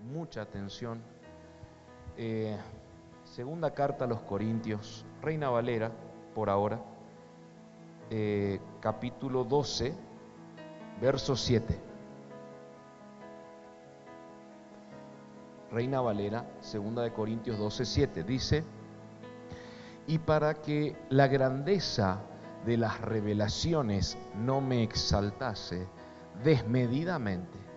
mucha 0.00 0.42
atención. 0.42 1.02
Eh, 2.16 2.56
segunda 3.24 3.72
carta 3.72 4.04
a 4.04 4.08
los 4.08 4.20
Corintios, 4.20 5.04
Reina 5.20 5.50
Valera, 5.50 5.90
por 6.34 6.48
ahora, 6.48 6.80
eh, 8.10 8.60
capítulo 8.80 9.44
12, 9.44 9.94
verso 11.00 11.34
7. 11.34 11.80
Reina 15.72 16.00
Valera, 16.00 16.44
segunda 16.60 17.02
de 17.02 17.12
Corintios 17.12 17.58
12, 17.58 17.84
7, 17.84 18.22
dice, 18.24 18.64
y 20.06 20.18
para 20.18 20.54
que 20.54 20.96
la 21.08 21.26
grandeza 21.26 22.20
de 22.66 22.76
las 22.76 23.00
revelaciones 23.00 24.18
no 24.36 24.60
me 24.60 24.82
exaltase 24.82 25.88
desmedidamente, 26.44 27.71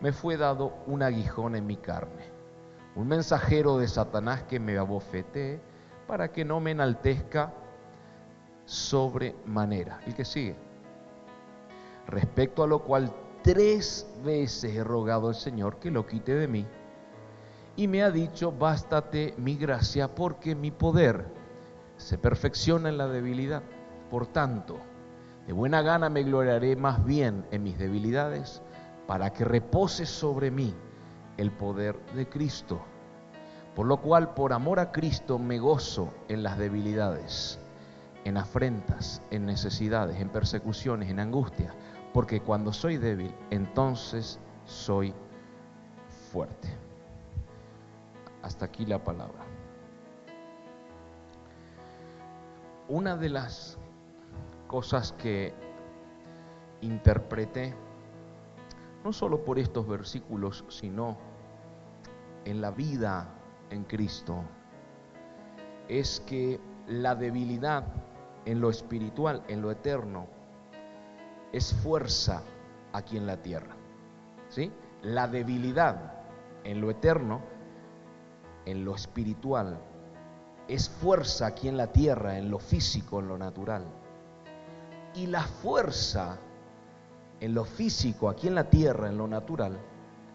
me 0.00 0.12
fue 0.12 0.36
dado 0.36 0.74
un 0.86 1.02
aguijón 1.02 1.56
en 1.56 1.66
mi 1.66 1.76
carne, 1.76 2.30
un 2.94 3.08
mensajero 3.08 3.78
de 3.78 3.88
Satanás 3.88 4.42
que 4.44 4.60
me 4.60 4.76
abofetee 4.78 5.60
para 6.06 6.32
que 6.32 6.44
no 6.44 6.60
me 6.60 6.72
enaltezca 6.72 7.52
sobremanera. 8.64 10.00
El 10.06 10.14
que 10.14 10.24
sigue. 10.24 10.56
Respecto 12.06 12.62
a 12.62 12.66
lo 12.66 12.80
cual 12.80 13.12
tres 13.42 14.06
veces 14.24 14.74
he 14.74 14.84
rogado 14.84 15.28
al 15.28 15.34
Señor 15.34 15.78
que 15.78 15.90
lo 15.90 16.06
quite 16.06 16.34
de 16.34 16.48
mí. 16.48 16.66
Y 17.76 17.88
me 17.88 18.02
ha 18.02 18.10
dicho, 18.10 18.52
bástate 18.52 19.34
mi 19.36 19.56
gracia 19.56 20.14
porque 20.14 20.54
mi 20.54 20.70
poder 20.70 21.26
se 21.96 22.18
perfecciona 22.18 22.88
en 22.88 22.98
la 22.98 23.06
debilidad. 23.06 23.62
Por 24.10 24.26
tanto, 24.26 24.78
de 25.46 25.52
buena 25.52 25.82
gana 25.82 26.08
me 26.08 26.22
gloriaré 26.22 26.76
más 26.76 27.04
bien 27.04 27.44
en 27.50 27.62
mis 27.62 27.78
debilidades 27.78 28.62
para 29.06 29.32
que 29.32 29.44
repose 29.44 30.06
sobre 30.06 30.50
mí 30.50 30.74
el 31.36 31.52
poder 31.52 31.98
de 32.14 32.28
Cristo. 32.28 32.80
Por 33.74 33.86
lo 33.86 34.00
cual, 34.00 34.34
por 34.34 34.52
amor 34.52 34.80
a 34.80 34.90
Cristo, 34.90 35.38
me 35.38 35.58
gozo 35.58 36.12
en 36.28 36.42
las 36.42 36.56
debilidades, 36.56 37.58
en 38.24 38.38
afrentas, 38.38 39.22
en 39.30 39.44
necesidades, 39.44 40.18
en 40.20 40.30
persecuciones, 40.30 41.10
en 41.10 41.20
angustia, 41.20 41.74
porque 42.12 42.40
cuando 42.40 42.72
soy 42.72 42.96
débil, 42.96 43.34
entonces 43.50 44.40
soy 44.64 45.12
fuerte. 46.32 46.68
Hasta 48.42 48.64
aquí 48.64 48.86
la 48.86 49.02
palabra. 49.04 49.44
Una 52.88 53.16
de 53.16 53.28
las 53.28 53.76
cosas 54.68 55.12
que 55.12 55.52
interpreté 56.80 57.74
no 59.06 59.12
solo 59.12 59.44
por 59.44 59.60
estos 59.60 59.86
versículos, 59.86 60.64
sino 60.68 61.16
en 62.44 62.60
la 62.60 62.72
vida 62.72 63.28
en 63.70 63.84
Cristo, 63.84 64.42
es 65.86 66.18
que 66.26 66.58
la 66.88 67.14
debilidad 67.14 67.84
en 68.46 68.60
lo 68.60 68.68
espiritual, 68.68 69.44
en 69.46 69.62
lo 69.62 69.70
eterno, 69.70 70.26
es 71.52 71.72
fuerza 71.72 72.42
aquí 72.92 73.16
en 73.16 73.26
la 73.26 73.40
tierra. 73.40 73.76
¿Sí? 74.48 74.72
La 75.02 75.28
debilidad 75.28 76.14
en 76.64 76.80
lo 76.80 76.90
eterno, 76.90 77.42
en 78.64 78.84
lo 78.84 78.96
espiritual, 78.96 79.78
es 80.66 80.90
fuerza 80.90 81.46
aquí 81.46 81.68
en 81.68 81.76
la 81.76 81.92
tierra, 81.92 82.38
en 82.38 82.50
lo 82.50 82.58
físico, 82.58 83.20
en 83.20 83.28
lo 83.28 83.38
natural. 83.38 83.84
Y 85.14 85.28
la 85.28 85.42
fuerza 85.42 86.40
en 87.40 87.54
lo 87.54 87.64
físico, 87.64 88.28
aquí 88.28 88.48
en 88.48 88.54
la 88.54 88.70
tierra, 88.70 89.08
en 89.08 89.18
lo 89.18 89.26
natural, 89.26 89.78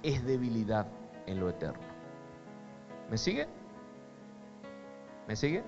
es 0.03 0.23
debilidad 0.25 0.87
en 1.25 1.39
lo 1.39 1.49
eterno. 1.49 1.83
¿Me 3.09 3.17
sigue? 3.17 3.47
¿Me 5.27 5.35
sigue? 5.35 5.63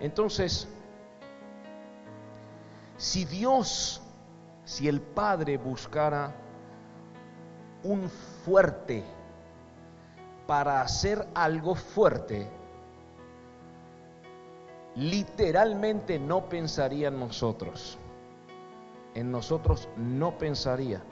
Entonces, 0.00 0.68
si 2.96 3.24
Dios, 3.24 4.02
si 4.64 4.88
el 4.88 5.00
Padre 5.00 5.56
buscara 5.58 6.34
un 7.84 8.08
fuerte 8.44 9.04
para 10.46 10.80
hacer 10.80 11.28
algo 11.34 11.74
fuerte, 11.74 12.48
literalmente 14.96 16.18
no 16.18 16.48
pensaría 16.48 17.08
en 17.08 17.20
nosotros 17.20 17.98
en 19.18 19.32
nosotros 19.32 19.88
no 19.96 20.38
pensaría. 20.38 21.02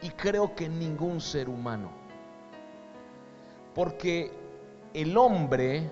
Y 0.00 0.10
creo 0.10 0.54
que 0.54 0.68
ningún 0.68 1.20
ser 1.20 1.48
humano. 1.48 1.90
Porque 3.74 4.30
el 4.94 5.16
hombre, 5.16 5.90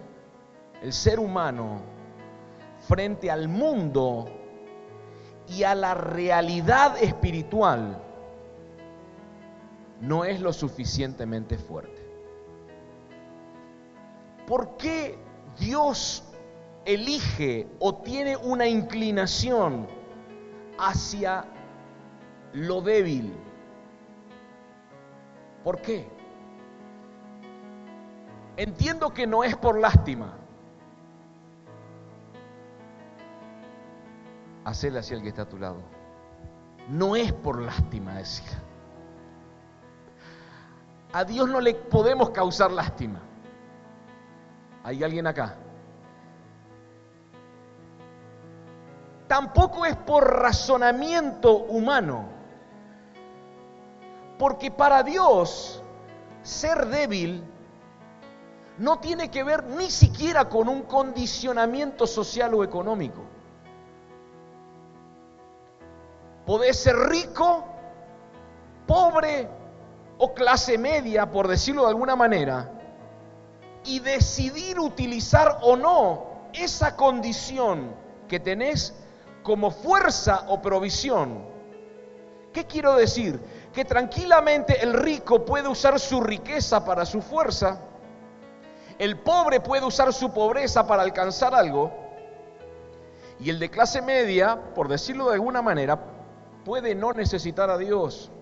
el 0.83 0.93
ser 0.93 1.19
humano, 1.19 1.81
frente 2.87 3.31
al 3.31 3.49
mundo 3.49 4.27
y 5.49 5.65
a 5.65 5.75
la 5.75 5.95
realidad 5.95 6.97
espiritual, 7.03 8.01
no 10.01 10.25
es 10.25 10.41
lo 10.41 10.53
suficientemente 10.53 11.59
fuerte. 11.59 12.07
¿Por 14.47 14.77
qué 14.77 15.19
Dios 15.59 16.23
elige 16.85 17.67
o 17.81 17.97
tiene 17.97 18.37
una 18.37 18.69
inclinación 18.69 19.89
hacia 20.79 21.45
lo 22.53 22.81
débil. 22.81 23.35
¿Por 25.65 25.81
qué? 25.81 26.09
Entiendo 28.57 29.13
que 29.13 29.27
no 29.27 29.45
es 29.45 29.57
por 29.57 29.79
lástima. 29.79 30.33
Hacele 34.65 34.99
hacia 34.99 35.17
el 35.17 35.23
que 35.23 35.29
está 35.29 35.43
a 35.43 35.49
tu 35.49 35.59
lado. 35.59 35.81
No 36.89 37.17
es 37.17 37.33
por 37.33 37.61
lástima, 37.61 38.15
decir. 38.15 38.47
A 41.13 41.25
Dios 41.25 41.49
no 41.49 41.61
le 41.61 41.75
podemos 41.75 42.31
causar 42.31 42.71
lástima. 42.71 43.21
¿Hay 44.85 45.03
alguien 45.03 45.27
acá? 45.27 45.57
Tampoco 49.37 49.85
es 49.85 49.95
por 49.97 50.41
razonamiento 50.41 51.59
humano. 51.65 52.25
Porque 54.39 54.71
para 54.71 55.03
Dios 55.03 55.83
ser 56.43 56.87
débil 56.87 57.45
no 58.79 58.99
tiene 58.99 59.31
que 59.31 59.45
ver 59.45 59.65
ni 59.65 59.91
siquiera 59.91 60.49
con 60.49 60.71
un 60.71 60.85
condicionamiento 60.85 62.07
social 62.07 62.55
o 62.55 62.65
económico. 62.65 63.25
Podés 66.47 66.79
ser 66.79 66.97
rico, 66.97 67.63
pobre 68.87 69.51
o 70.17 70.33
clase 70.33 70.79
media, 70.79 71.31
por 71.31 71.47
decirlo 71.47 71.83
de 71.83 71.89
alguna 71.89 72.17
manera, 72.17 72.73
y 73.85 73.99
decidir 73.99 74.81
utilizar 74.81 75.59
o 75.61 75.77
no 75.77 76.25
esa 76.55 76.97
condición 76.97 77.95
que 78.29 78.41
tenés 78.41 78.95
como 79.47 79.71
fuerza 79.71 80.43
o 80.49 80.61
provisión. 80.61 81.39
¿Qué 82.53 82.65
quiero 82.65 82.97
decir? 82.97 83.41
Que 83.73 83.85
tranquilamente 83.85 84.83
el 84.83 84.93
rico 84.93 85.45
puede 85.45 85.69
usar 85.69 86.01
su 86.01 86.21
riqueza 86.21 86.85
para 86.85 87.07
su 87.07 87.23
fuerza, 87.23 87.79
el 88.99 89.21
pobre 89.21 89.61
puede 89.61 89.85
usar 89.85 90.13
su 90.13 90.33
pobreza 90.33 90.85
para 90.85 91.05
alcanzar 91.05 91.55
algo, 91.55 91.93
y 93.39 93.49
el 93.49 93.61
de 93.61 93.71
clase 93.71 94.03
media, 94.03 94.59
por 94.75 94.89
decirlo 94.89 95.29
de 95.29 95.35
alguna 95.35 95.63
manera, 95.63 95.97
puede 96.65 96.97
no 96.97 97.13
necesitar 97.13 97.71
a 97.71 97.79
Dios, 97.79 98.33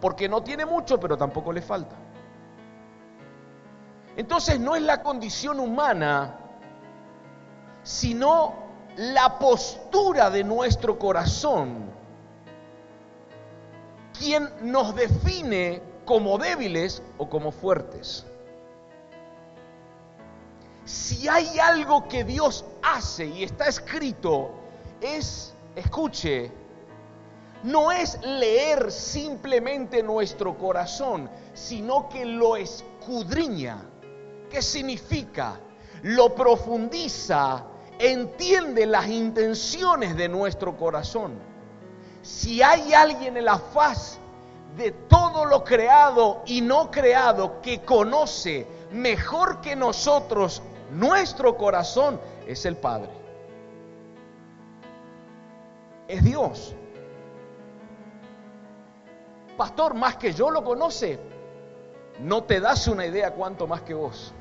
porque 0.00 0.28
no 0.28 0.44
tiene 0.44 0.64
mucho, 0.64 1.00
pero 1.00 1.16
tampoco 1.16 1.52
le 1.52 1.60
falta. 1.60 1.96
Entonces 4.16 4.60
no 4.60 4.76
es 4.76 4.82
la 4.82 5.02
condición 5.02 5.58
humana, 5.58 6.38
sino 7.82 8.67
la 8.98 9.38
postura 9.38 10.28
de 10.28 10.42
nuestro 10.42 10.98
corazón 10.98 11.88
quien 14.18 14.50
nos 14.60 14.92
define 14.96 15.80
como 16.04 16.36
débiles 16.36 17.00
o 17.16 17.30
como 17.30 17.52
fuertes. 17.52 18.26
Si 20.84 21.28
hay 21.28 21.60
algo 21.60 22.08
que 22.08 22.24
Dios 22.24 22.64
hace 22.82 23.26
y 23.26 23.44
está 23.44 23.68
escrito, 23.68 24.50
es, 25.00 25.54
escuche, 25.76 26.50
no 27.62 27.92
es 27.92 28.20
leer 28.24 28.90
simplemente 28.90 30.02
nuestro 30.02 30.58
corazón, 30.58 31.30
sino 31.54 32.08
que 32.08 32.24
lo 32.24 32.56
escudriña. 32.56 33.80
¿Qué 34.50 34.60
significa? 34.60 35.60
Lo 36.02 36.34
profundiza 36.34 37.64
entiende 37.98 38.86
las 38.86 39.08
intenciones 39.08 40.16
de 40.16 40.28
nuestro 40.28 40.76
corazón. 40.76 41.32
Si 42.22 42.62
hay 42.62 42.94
alguien 42.94 43.36
en 43.36 43.44
la 43.44 43.58
faz 43.58 44.18
de 44.76 44.92
todo 44.92 45.44
lo 45.44 45.64
creado 45.64 46.42
y 46.46 46.60
no 46.60 46.90
creado, 46.90 47.60
que 47.60 47.80
conoce 47.80 48.66
mejor 48.92 49.60
que 49.60 49.74
nosotros 49.74 50.62
nuestro 50.90 51.56
corazón, 51.56 52.20
es 52.46 52.64
el 52.64 52.76
Padre. 52.76 53.10
Es 56.06 56.24
Dios. 56.24 56.74
Pastor, 59.56 59.94
más 59.94 60.16
que 60.16 60.32
yo 60.32 60.50
lo 60.50 60.64
conoce, 60.64 61.18
no 62.20 62.44
te 62.44 62.60
das 62.60 62.86
una 62.86 63.04
idea 63.04 63.32
cuánto 63.32 63.66
más 63.66 63.82
que 63.82 63.94
vos. 63.94 64.32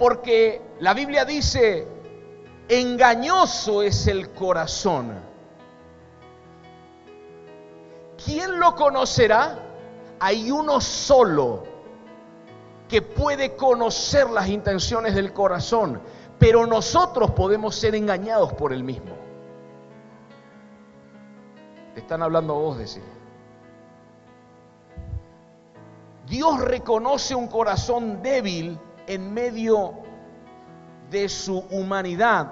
Porque 0.00 0.62
la 0.78 0.94
Biblia 0.94 1.26
dice, 1.26 1.86
engañoso 2.70 3.82
es 3.82 4.06
el 4.06 4.30
corazón. 4.30 5.20
¿Quién 8.24 8.58
lo 8.58 8.74
conocerá? 8.74 9.58
Hay 10.18 10.50
uno 10.50 10.80
solo 10.80 11.64
que 12.88 13.02
puede 13.02 13.56
conocer 13.56 14.30
las 14.30 14.48
intenciones 14.48 15.14
del 15.14 15.34
corazón, 15.34 16.00
pero 16.38 16.64
nosotros 16.64 17.32
podemos 17.32 17.74
ser 17.74 17.94
engañados 17.94 18.54
por 18.54 18.72
el 18.72 18.82
mismo. 18.82 19.14
Te 21.92 22.00
están 22.00 22.22
hablando 22.22 22.54
vos, 22.54 22.78
decir. 22.78 23.04
Dios 26.26 26.58
reconoce 26.58 27.34
un 27.34 27.48
corazón 27.48 28.22
débil 28.22 28.78
en 29.10 29.34
medio 29.34 29.94
de 31.10 31.28
su 31.28 31.58
humanidad. 31.58 32.46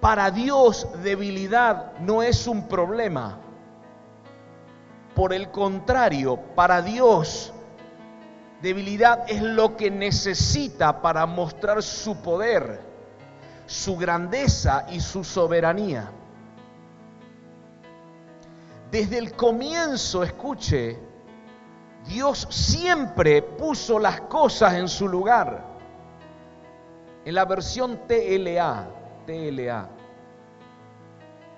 Para 0.00 0.32
Dios 0.32 0.88
debilidad 1.00 1.96
no 2.00 2.24
es 2.24 2.48
un 2.48 2.66
problema. 2.66 3.38
Por 5.14 5.32
el 5.32 5.48
contrario, 5.52 6.36
para 6.56 6.82
Dios 6.82 7.52
debilidad 8.60 9.24
es 9.28 9.42
lo 9.42 9.76
que 9.76 9.92
necesita 9.92 11.00
para 11.00 11.24
mostrar 11.26 11.84
su 11.84 12.16
poder, 12.16 12.80
su 13.66 13.96
grandeza 13.96 14.86
y 14.90 14.98
su 14.98 15.22
soberanía. 15.22 16.10
Desde 18.90 19.18
el 19.18 19.34
comienzo, 19.34 20.24
escuche, 20.24 21.11
Dios 22.06 22.46
siempre 22.50 23.42
puso 23.42 23.98
las 23.98 24.22
cosas 24.22 24.74
en 24.74 24.88
su 24.88 25.08
lugar. 25.08 25.64
En 27.24 27.34
la 27.34 27.44
versión 27.44 28.00
TLA, 28.08 28.88
TLA, 29.26 29.88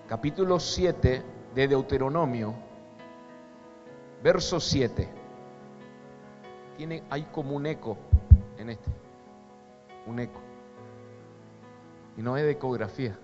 capítulo 0.07 0.61
7 0.61 1.23
de 1.55 1.69
Deuteronomio, 1.69 2.55
verso 4.23 4.61
7. 4.61 5.09
Tiene, 6.77 7.03
hay 7.09 7.23
como 7.25 7.57
un 7.57 7.65
eco 7.67 7.97
en 8.59 8.71
este, 8.71 8.91
un 10.07 10.19
eco. 10.19 10.41
Y 12.19 12.23
no 12.23 12.37
es 12.37 12.45
de 12.45 12.51
ecografía. 12.51 13.19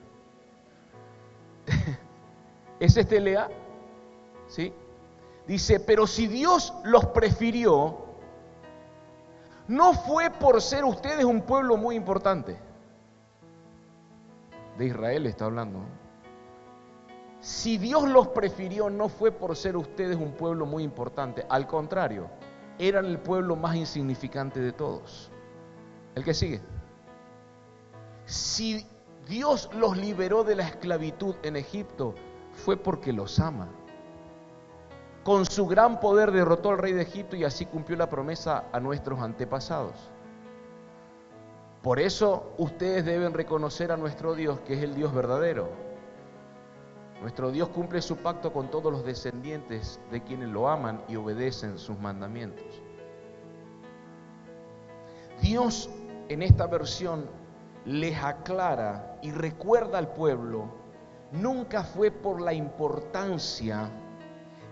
¿Es 2.80 2.96
este 2.96 3.20
TLA? 3.20 3.48
¿Sí? 4.48 4.72
Dice, 5.50 5.80
pero 5.80 6.06
si 6.06 6.28
Dios 6.28 6.72
los 6.84 7.06
prefirió, 7.06 8.04
no 9.66 9.94
fue 9.94 10.30
por 10.30 10.62
ser 10.62 10.84
ustedes 10.84 11.24
un 11.24 11.42
pueblo 11.42 11.76
muy 11.76 11.96
importante. 11.96 12.56
De 14.78 14.86
Israel 14.86 15.26
está 15.26 15.46
hablando. 15.46 15.80
Si 17.40 17.78
Dios 17.78 18.08
los 18.08 18.28
prefirió, 18.28 18.90
no 18.90 19.08
fue 19.08 19.32
por 19.32 19.56
ser 19.56 19.76
ustedes 19.76 20.16
un 20.16 20.34
pueblo 20.34 20.66
muy 20.66 20.84
importante. 20.84 21.44
Al 21.48 21.66
contrario, 21.66 22.30
eran 22.78 23.06
el 23.06 23.18
pueblo 23.18 23.56
más 23.56 23.74
insignificante 23.74 24.60
de 24.60 24.70
todos. 24.70 25.32
El 26.14 26.22
que 26.22 26.32
sigue. 26.32 26.60
Si 28.24 28.86
Dios 29.26 29.68
los 29.74 29.96
liberó 29.96 30.44
de 30.44 30.54
la 30.54 30.68
esclavitud 30.68 31.34
en 31.42 31.56
Egipto, 31.56 32.14
fue 32.52 32.76
porque 32.76 33.12
los 33.12 33.40
ama 33.40 33.68
con 35.24 35.44
su 35.44 35.66
gran 35.66 36.00
poder 36.00 36.32
derrotó 36.32 36.70
al 36.70 36.78
rey 36.78 36.92
de 36.92 37.02
Egipto 37.02 37.36
y 37.36 37.44
así 37.44 37.66
cumplió 37.66 37.96
la 37.98 38.08
promesa 38.08 38.64
a 38.72 38.80
nuestros 38.80 39.20
antepasados. 39.20 40.10
Por 41.82 41.98
eso 41.98 42.52
ustedes 42.58 43.04
deben 43.04 43.32
reconocer 43.32 43.92
a 43.92 43.96
nuestro 43.96 44.34
Dios, 44.34 44.60
que 44.60 44.74
es 44.74 44.82
el 44.82 44.94
Dios 44.94 45.14
verdadero. 45.14 45.68
Nuestro 47.20 47.50
Dios 47.50 47.68
cumple 47.68 48.00
su 48.00 48.16
pacto 48.16 48.52
con 48.52 48.70
todos 48.70 48.90
los 48.90 49.04
descendientes 49.04 50.00
de 50.10 50.22
quienes 50.22 50.48
lo 50.48 50.68
aman 50.68 51.02
y 51.06 51.16
obedecen 51.16 51.78
sus 51.78 51.98
mandamientos. 51.98 52.82
Dios 55.42 55.90
en 56.28 56.42
esta 56.42 56.66
versión 56.66 57.26
les 57.84 58.22
aclara 58.22 59.18
y 59.22 59.30
recuerda 59.32 59.98
al 59.98 60.08
pueblo, 60.08 60.64
nunca 61.32 61.82
fue 61.82 62.10
por 62.10 62.40
la 62.40 62.52
importancia 62.52 63.90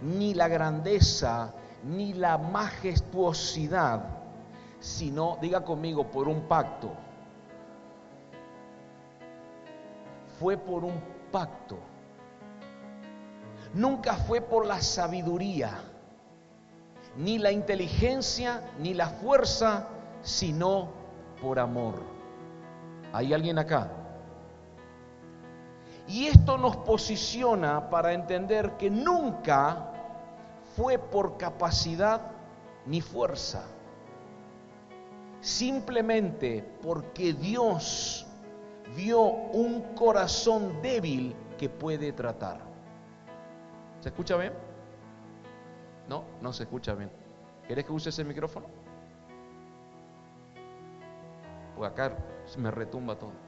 ni 0.02 0.34
la 0.34 0.48
grandeza, 0.48 1.52
ni 1.84 2.12
la 2.12 2.38
majestuosidad, 2.38 4.04
sino, 4.80 5.38
diga 5.40 5.64
conmigo, 5.64 6.04
por 6.04 6.28
un 6.28 6.42
pacto. 6.42 6.90
Fue 10.38 10.56
por 10.56 10.84
un 10.84 11.00
pacto. 11.32 11.78
Nunca 13.74 14.14
fue 14.14 14.40
por 14.40 14.66
la 14.66 14.80
sabiduría, 14.80 15.70
ni 17.16 17.38
la 17.38 17.50
inteligencia, 17.50 18.62
ni 18.78 18.94
la 18.94 19.08
fuerza, 19.08 19.88
sino 20.22 20.88
por 21.40 21.58
amor. 21.58 22.02
¿Hay 23.12 23.34
alguien 23.34 23.58
acá? 23.58 23.90
Y 26.06 26.26
esto 26.26 26.56
nos 26.56 26.76
posiciona 26.76 27.90
para 27.90 28.14
entender 28.14 28.76
que 28.78 28.88
nunca 28.88 29.87
fue 30.78 30.96
por 30.96 31.36
capacidad 31.36 32.30
ni 32.86 33.00
fuerza, 33.00 33.66
simplemente 35.40 36.64
porque 36.80 37.32
Dios 37.32 38.24
vio 38.94 39.22
un 39.22 39.94
corazón 39.96 40.80
débil 40.80 41.34
que 41.58 41.68
puede 41.68 42.12
tratar. 42.12 42.60
¿Se 43.98 44.10
escucha 44.10 44.36
bien? 44.36 44.52
No, 46.08 46.22
no 46.40 46.52
se 46.52 46.62
escucha 46.62 46.94
bien. 46.94 47.10
¿Quieres 47.66 47.84
que 47.84 47.92
use 47.92 48.10
ese 48.10 48.22
micrófono? 48.22 48.68
Porque 51.74 51.88
acá 51.88 52.16
se 52.46 52.56
me 52.60 52.70
retumba 52.70 53.18
todo. 53.18 53.47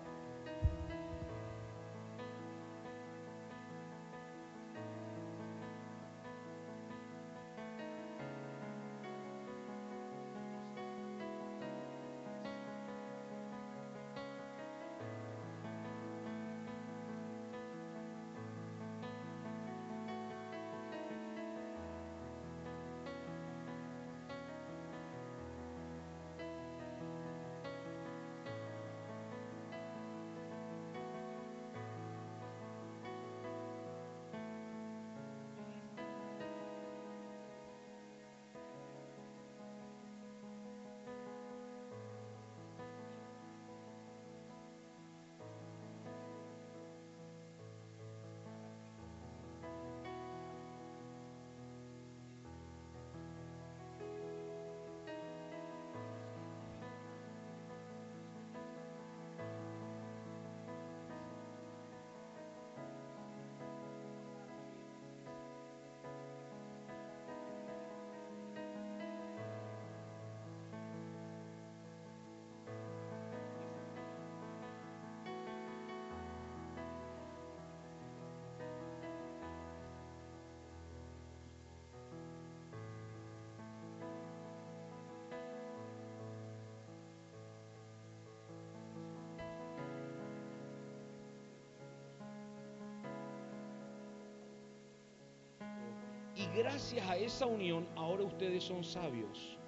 Gracias 96.55 97.09
a 97.09 97.17
esa 97.17 97.47
unión 97.47 97.87
ahora 97.97 98.25
ustedes 98.25 98.65
son 98.65 98.85
sabios. 98.85 99.59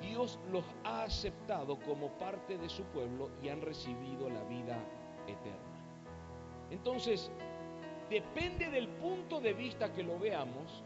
Dios 0.00 0.38
los 0.50 0.64
ha 0.84 1.04
aceptado 1.04 1.78
como 1.80 2.08
parte 2.18 2.58
de 2.58 2.68
su 2.68 2.82
pueblo 2.84 3.30
y 3.42 3.48
han 3.48 3.60
recibido 3.60 4.28
la 4.28 4.42
vida 4.44 4.78
eterna. 5.26 5.72
Entonces, 6.70 7.30
depende 8.10 8.68
del 8.70 8.88
punto 8.88 9.40
de 9.40 9.52
vista 9.52 9.92
que 9.92 10.02
lo 10.02 10.18
veamos, 10.18 10.82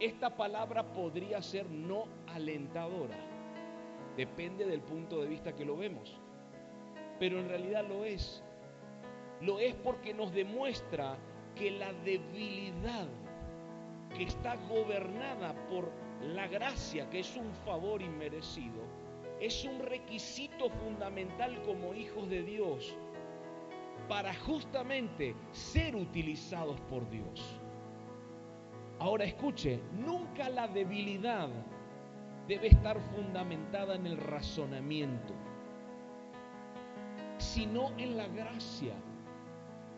esta 0.00 0.36
palabra 0.36 0.82
podría 0.92 1.40
ser 1.40 1.70
no 1.70 2.06
alentadora. 2.26 3.16
Depende 4.16 4.66
del 4.66 4.80
punto 4.80 5.20
de 5.20 5.28
vista 5.28 5.54
que 5.54 5.64
lo 5.64 5.76
vemos. 5.76 6.16
Pero 7.18 7.38
en 7.38 7.48
realidad 7.48 7.86
lo 7.88 8.04
es. 8.04 8.42
Lo 9.40 9.58
es 9.60 9.74
porque 9.74 10.12
nos 10.12 10.32
demuestra 10.32 11.16
que 11.54 11.70
la 11.70 11.92
debilidad 11.92 13.06
que 14.14 14.24
está 14.24 14.56
gobernada 14.68 15.54
por 15.68 15.90
la 16.20 16.46
gracia, 16.46 17.08
que 17.10 17.20
es 17.20 17.36
un 17.36 17.52
favor 17.64 18.00
inmerecido, 18.00 18.82
es 19.40 19.64
un 19.64 19.80
requisito 19.80 20.70
fundamental 20.70 21.60
como 21.62 21.92
hijos 21.94 22.28
de 22.30 22.42
Dios 22.42 22.96
para 24.08 24.34
justamente 24.34 25.34
ser 25.52 25.96
utilizados 25.96 26.80
por 26.82 27.08
Dios. 27.10 27.60
Ahora 28.98 29.24
escuche, 29.24 29.80
nunca 29.92 30.48
la 30.48 30.68
debilidad 30.68 31.48
debe 32.46 32.68
estar 32.68 32.98
fundamentada 33.14 33.96
en 33.96 34.06
el 34.06 34.16
razonamiento, 34.16 35.34
sino 37.38 37.90
en 37.98 38.16
la 38.16 38.28
gracia. 38.28 38.94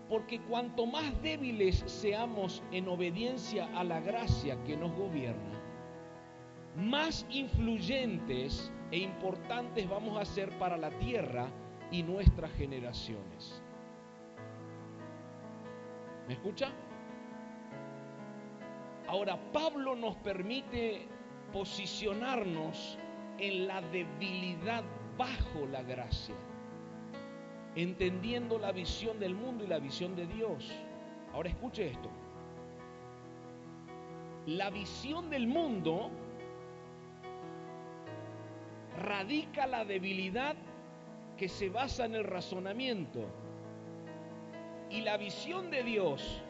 Porque 0.08 0.40
cuanto 0.40 0.86
más 0.86 1.20
débiles 1.22 1.82
seamos 1.86 2.62
en 2.70 2.88
obediencia 2.88 3.68
a 3.76 3.82
la 3.82 4.00
gracia 4.00 4.56
que 4.64 4.76
nos 4.76 4.92
gobierna, 4.92 5.60
más 6.76 7.26
influyentes 7.30 8.70
e 8.90 8.98
importantes 8.98 9.88
vamos 9.88 10.20
a 10.20 10.24
ser 10.24 10.50
para 10.58 10.76
la 10.76 10.90
tierra 10.90 11.48
y 11.90 12.02
nuestras 12.02 12.52
generaciones. 12.52 13.62
¿Me 16.28 16.34
escucha? 16.34 16.70
Ahora, 19.08 19.38
Pablo 19.52 19.94
nos 19.94 20.16
permite 20.16 21.06
posicionarnos 21.52 22.98
en 23.38 23.68
la 23.68 23.80
debilidad 23.80 24.82
bajo 25.16 25.66
la 25.70 25.82
gracia, 25.82 26.34
entendiendo 27.76 28.58
la 28.58 28.72
visión 28.72 29.20
del 29.20 29.34
mundo 29.34 29.62
y 29.62 29.66
la 29.66 29.78
visión 29.78 30.16
de 30.16 30.26
Dios. 30.26 30.72
Ahora 31.32 31.50
escuche 31.50 31.88
esto. 31.88 32.08
La 34.46 34.70
visión 34.70 35.28
del 35.28 35.46
mundo 35.46 36.10
radica 38.98 39.66
la 39.66 39.84
debilidad 39.84 40.56
que 41.36 41.48
se 41.48 41.68
basa 41.68 42.06
en 42.06 42.14
el 42.14 42.24
razonamiento. 42.24 43.20
Y 44.88 45.02
la 45.02 45.18
visión 45.18 45.70
de 45.70 45.82
Dios 45.82 46.42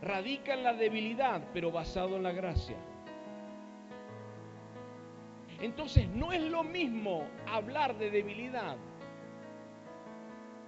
radica 0.00 0.54
en 0.54 0.64
la 0.64 0.72
debilidad, 0.72 1.42
pero 1.52 1.70
basado 1.70 2.16
en 2.16 2.24
la 2.24 2.32
gracia. 2.32 2.76
Entonces 5.60 6.08
no 6.08 6.32
es 6.32 6.42
lo 6.42 6.64
mismo 6.64 7.28
hablar 7.46 7.96
de 7.96 8.10
debilidad 8.10 8.76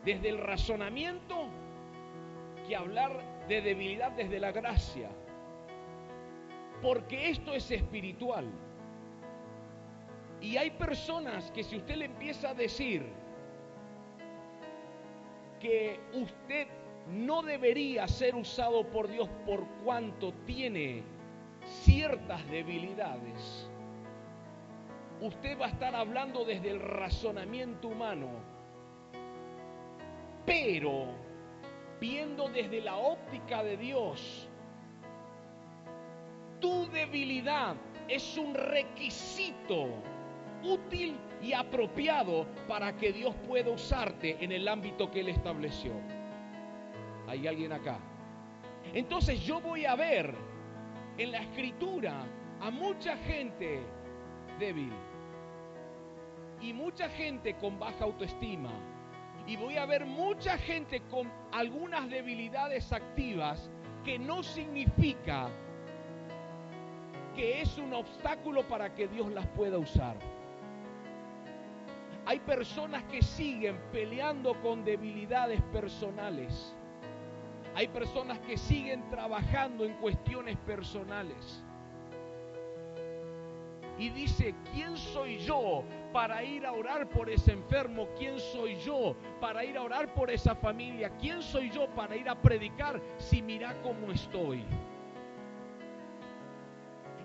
desde 0.04 0.28
el 0.28 0.38
razonamiento 0.38 1.48
que 2.66 2.76
hablar 2.76 3.46
de 3.48 3.60
debilidad 3.60 4.12
desde 4.12 4.40
la 4.40 4.52
gracia. 4.52 5.10
Porque 6.82 7.30
esto 7.30 7.54
es 7.54 7.70
espiritual. 7.70 8.46
Y 10.40 10.56
hay 10.56 10.70
personas 10.72 11.50
que 11.52 11.62
si 11.62 11.76
usted 11.76 11.96
le 11.96 12.04
empieza 12.06 12.50
a 12.50 12.54
decir 12.54 13.06
que 15.58 15.98
usted 16.12 16.68
no 17.08 17.42
debería 17.42 18.06
ser 18.08 18.34
usado 18.34 18.86
por 18.90 19.08
Dios 19.08 19.28
por 19.46 19.66
cuanto 19.84 20.32
tiene 20.46 21.02
ciertas 21.82 22.46
debilidades. 22.50 23.68
Usted 25.20 25.58
va 25.58 25.66
a 25.66 25.70
estar 25.70 25.94
hablando 25.94 26.44
desde 26.44 26.70
el 26.70 26.80
razonamiento 26.80 27.88
humano, 27.88 28.28
pero 30.44 31.06
viendo 32.00 32.48
desde 32.48 32.80
la 32.80 32.96
óptica 32.96 33.62
de 33.62 33.76
Dios, 33.76 34.48
tu 36.60 36.86
debilidad 36.90 37.76
es 38.08 38.36
un 38.36 38.54
requisito 38.54 39.88
útil 40.62 41.16
y 41.42 41.52
apropiado 41.52 42.46
para 42.66 42.96
que 42.96 43.12
Dios 43.12 43.34
pueda 43.46 43.70
usarte 43.70 44.42
en 44.42 44.52
el 44.52 44.66
ámbito 44.66 45.10
que 45.10 45.20
Él 45.20 45.28
estableció. 45.28 45.92
¿Hay 47.28 47.46
alguien 47.46 47.72
acá? 47.72 47.98
Entonces 48.92 49.40
yo 49.40 49.60
voy 49.60 49.84
a 49.86 49.94
ver 49.94 50.34
en 51.18 51.32
la 51.32 51.38
escritura 51.38 52.24
a 52.60 52.70
mucha 52.70 53.16
gente 53.18 53.80
débil 54.58 54.92
y 56.60 56.72
mucha 56.72 57.08
gente 57.10 57.54
con 57.54 57.78
baja 57.78 58.04
autoestima 58.04 58.70
y 59.46 59.56
voy 59.56 59.76
a 59.76 59.86
ver 59.86 60.06
mucha 60.06 60.56
gente 60.58 61.00
con 61.10 61.30
algunas 61.52 62.08
debilidades 62.08 62.92
activas 62.92 63.70
que 64.04 64.18
no 64.18 64.42
significa 64.42 65.48
que 67.34 67.60
es 67.60 67.76
un 67.78 67.92
obstáculo 67.92 68.66
para 68.68 68.94
que 68.94 69.08
Dios 69.08 69.30
las 69.32 69.46
pueda 69.48 69.78
usar. 69.78 70.16
Hay 72.26 72.40
personas 72.40 73.02
que 73.04 73.22
siguen 73.22 73.78
peleando 73.92 74.60
con 74.62 74.84
debilidades 74.84 75.60
personales 75.72 76.74
hay 77.74 77.88
personas 77.88 78.38
que 78.40 78.56
siguen 78.56 79.08
trabajando 79.10 79.84
en 79.84 79.94
cuestiones 79.94 80.56
personales. 80.58 81.60
Y 83.98 84.10
dice, 84.10 84.54
¿quién 84.72 84.96
soy 84.96 85.38
yo 85.38 85.82
para 86.14 86.44
ir 86.44 86.64
a 86.64 86.72
orar 86.72 87.08
por 87.08 87.28
ese 87.28 87.50
enfermo? 87.50 88.08
¿Quién 88.16 88.38
soy 88.38 88.76
yo 88.76 89.16
para 89.40 89.64
ir 89.64 89.76
a 89.76 89.82
orar 89.82 90.14
por 90.14 90.30
esa 90.30 90.54
familia? 90.54 91.10
¿Quién 91.20 91.42
soy 91.42 91.70
yo 91.70 91.88
para 91.88 92.16
ir 92.16 92.28
a 92.28 92.40
predicar 92.40 93.02
si 93.18 93.42
mira 93.42 93.74
cómo 93.82 94.12
estoy? 94.12 94.64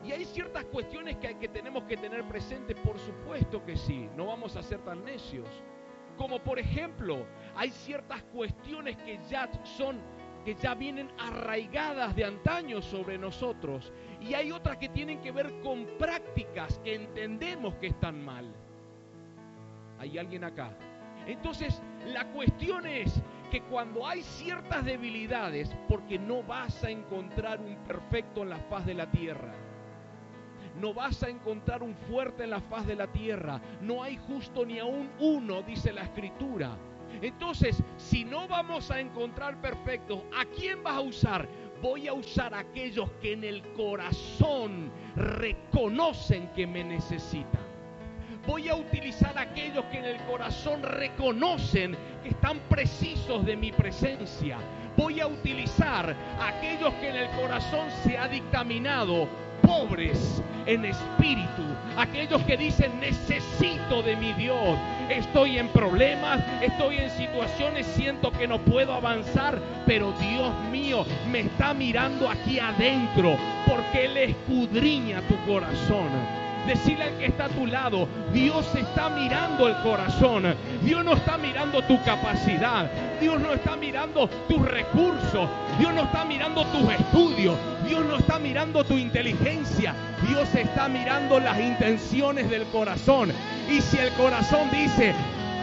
Y 0.04 0.12
hay 0.12 0.26
ciertas 0.26 0.66
cuestiones 0.66 1.18
que, 1.18 1.38
que 1.38 1.48
tenemos 1.50 1.84
que 1.84 1.98
tener 1.98 2.24
presentes, 2.24 2.76
por 2.80 2.98
supuesto 2.98 3.64
que 3.64 3.78
sí, 3.78 4.10
no 4.18 4.26
vamos 4.26 4.56
a 4.56 4.64
ser 4.64 4.80
tan 4.80 5.06
necios. 5.06 5.48
Como 6.18 6.40
por 6.40 6.58
ejemplo, 6.58 7.28
hay 7.56 7.70
ciertas 7.70 8.24
cuestiones 8.24 8.98
que 8.98 9.20
ya 9.30 9.48
son 9.78 10.00
que 10.44 10.56
ya 10.56 10.74
vienen 10.74 11.12
arraigadas 11.20 12.16
de 12.16 12.24
antaño 12.24 12.82
sobre 12.82 13.20
nosotros 13.20 13.92
y 14.22 14.34
hay 14.34 14.52
otras 14.52 14.78
que 14.78 14.90
tienen 14.90 15.22
que 15.22 15.32
ver 15.32 15.60
con 15.62 15.86
prácticas 16.00 16.80
que 16.80 16.96
entendemos 16.96 17.76
que 17.76 17.88
están 17.88 18.24
mal. 18.24 18.52
¿Hay 20.00 20.18
alguien 20.18 20.44
acá? 20.44 20.72
Entonces, 21.28 21.82
la 22.08 22.26
cuestión 22.32 22.88
es 22.88 23.22
que 23.52 23.62
cuando 23.62 24.08
hay 24.08 24.22
ciertas 24.24 24.86
debilidades, 24.86 25.76
porque 25.88 26.18
no 26.18 26.42
vas 26.44 26.84
a 26.84 26.90
encontrar 26.90 27.60
un 27.60 27.76
perfecto 27.88 28.44
en 28.44 28.50
la 28.50 28.58
faz 28.58 28.86
de 28.86 28.94
la 28.94 29.12
tierra, 29.12 29.54
no 30.80 30.94
vas 30.94 31.22
a 31.24 31.30
encontrar 31.30 31.84
un 31.84 31.96
fuerte 31.96 32.46
en 32.46 32.52
la 32.52 32.62
faz 32.62 32.88
de 32.88 32.96
la 32.96 33.08
tierra, 33.08 33.60
no 33.82 34.02
hay 34.02 34.18
justo 34.18 34.66
ni 34.66 34.80
aún 34.80 35.10
uno, 35.20 35.62
dice 35.62 35.92
la 35.92 36.04
escritura. 36.04 36.78
Entonces, 37.22 37.84
si 37.98 38.24
no 38.24 38.48
vamos 38.48 38.90
a 38.92 39.00
encontrar 39.00 39.60
perfectos, 39.60 40.22
¿a 40.36 40.46
quién 40.46 40.82
vas 40.84 40.96
a 40.96 41.02
usar? 41.02 41.48
Voy 41.82 42.08
a 42.08 42.14
usar 42.14 42.54
a 42.54 42.60
aquellos 42.60 43.12
que 43.22 43.34
en 43.34 43.44
el 43.44 43.62
corazón 43.74 44.92
reconocen 45.16 46.48
que 46.54 46.68
me 46.68 46.84
necesitan. 46.84 47.69
Voy 48.50 48.68
a 48.68 48.74
utilizar 48.74 49.38
aquellos 49.38 49.86
que 49.92 50.00
en 50.00 50.06
el 50.06 50.18
corazón 50.22 50.82
reconocen 50.82 51.96
que 52.24 52.30
están 52.30 52.58
precisos 52.68 53.46
de 53.46 53.56
mi 53.56 53.72
presencia. 53.72 54.58
Voy 54.98 55.20
a 55.20 55.28
utilizar 55.28 56.16
aquellos 56.42 56.92
que 56.96 57.10
en 57.10 57.16
el 57.16 57.30
corazón 57.40 57.88
se 58.04 58.18
ha 58.18 58.28
dictaminado 58.28 59.30
pobres 59.62 60.42
en 60.66 60.84
espíritu, 60.84 61.62
aquellos 61.96 62.42
que 62.42 62.58
dicen 62.58 63.00
necesito 63.00 64.02
de 64.02 64.16
mi 64.16 64.34
Dios, 64.34 64.80
estoy 65.12 65.60
en 65.60 65.68
problemas, 65.68 66.44
estoy 66.60 66.98
en 66.98 67.12
situaciones, 67.12 67.86
siento 67.86 68.32
que 68.32 68.48
no 68.48 68.58
puedo 68.58 68.96
avanzar, 68.96 69.60
pero 69.86 70.12
Dios 70.14 70.52
mío 70.72 71.06
me 71.32 71.42
está 71.42 71.76
mirando 71.76 72.28
aquí 72.28 72.58
adentro 72.58 73.38
porque 73.68 74.06
Él 74.06 74.18
escudriña 74.18 75.22
tu 75.28 75.38
corazón. 75.46 76.49
Decirle 76.70 77.06
al 77.06 77.18
que 77.18 77.26
está 77.26 77.46
a 77.46 77.50
tu 77.50 77.66
lado, 77.66 78.08
Dios 78.32 78.64
está 78.76 79.10
mirando 79.10 79.68
el 79.68 79.76
corazón. 79.82 80.56
Dios 80.84 81.04
no 81.04 81.14
está 81.14 81.36
mirando 81.36 81.82
tu 81.84 82.00
capacidad. 82.04 82.88
Dios 83.20 83.42
no 83.42 83.54
está 83.54 83.76
mirando 83.76 84.28
tus 84.48 84.62
recursos. 84.62 85.50
Dios 85.80 85.94
no 85.96 86.04
está 86.04 86.26
mirando 86.26 86.64
tus 86.66 86.94
estudios. 86.94 87.58
Dios 87.90 88.06
no 88.06 88.18
está 88.18 88.38
mirando 88.38 88.84
tu 88.84 88.94
inteligencia, 88.94 89.96
Dios 90.28 90.54
está 90.54 90.88
mirando 90.88 91.40
las 91.40 91.60
intenciones 91.60 92.48
del 92.48 92.64
corazón. 92.66 93.32
Y 93.68 93.82
si 93.82 93.98
el 93.98 94.12
corazón 94.12 94.70
dice, 94.72 95.16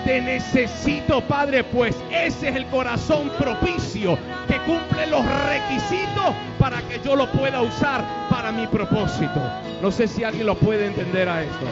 te 0.05 0.21
necesito, 0.21 1.21
Padre, 1.21 1.63
pues 1.63 1.97
ese 2.11 2.49
es 2.49 2.57
el 2.57 2.67
corazón 2.67 3.31
propicio 3.39 4.19
que 4.49 4.59
cumple 4.63 5.07
los 5.07 5.25
requisitos 5.25 6.35
para 6.59 6.83
que 6.83 7.01
yo 7.05 7.15
lo 7.15 7.31
pueda 7.31 7.63
usar 7.63 8.05
para 8.47 8.59
mi 8.59 8.69
propósito. 8.69 9.41
No 9.83 9.91
sé 9.91 10.07
si 10.07 10.23
alguien 10.23 10.47
lo 10.47 10.55
puede 10.55 10.87
entender 10.87 11.29
a 11.29 11.43
esto. 11.43 11.67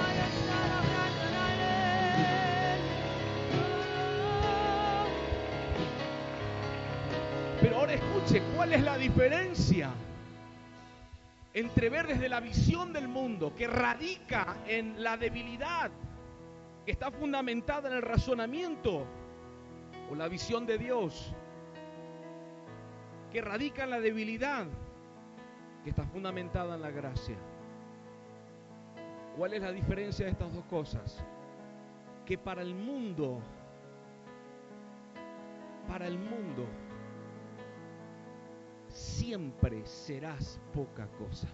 Pero 7.60 7.76
ahora 7.76 7.94
escuche, 7.94 8.42
¿cuál 8.56 8.72
es 8.72 8.82
la 8.82 8.98
diferencia 8.98 9.90
entre 11.52 11.90
ver 11.90 12.08
desde 12.08 12.28
la 12.28 12.40
visión 12.40 12.92
del 12.92 13.06
mundo 13.06 13.54
que 13.56 13.68
radica 13.68 14.56
en 14.66 15.00
la 15.00 15.16
debilidad, 15.16 15.92
que 16.84 16.90
está 16.90 17.12
fundamentada 17.12 17.88
en 17.88 17.94
el 17.94 18.02
razonamiento, 18.02 19.06
o 20.10 20.14
la 20.16 20.26
visión 20.26 20.66
de 20.66 20.78
Dios, 20.78 21.32
que 23.30 23.40
radica 23.40 23.84
en 23.84 23.90
la 23.90 24.00
debilidad, 24.00 24.66
que 25.84 25.90
está 25.90 26.02
fundamentada 26.04 26.74
en 26.74 26.80
la 26.80 26.90
gracia? 26.90 27.36
¿Cuál 29.36 29.52
es 29.52 29.62
la 29.62 29.70
diferencia 29.70 30.24
de 30.24 30.32
estas 30.32 30.52
dos 30.52 30.64
cosas? 30.64 31.22
Que 32.24 32.38
para 32.38 32.62
el 32.62 32.74
mundo, 32.74 33.38
para 35.86 36.06
el 36.06 36.18
mundo, 36.18 36.66
siempre 38.88 39.84
serás 39.84 40.58
poca 40.72 41.06
cosa. 41.18 41.48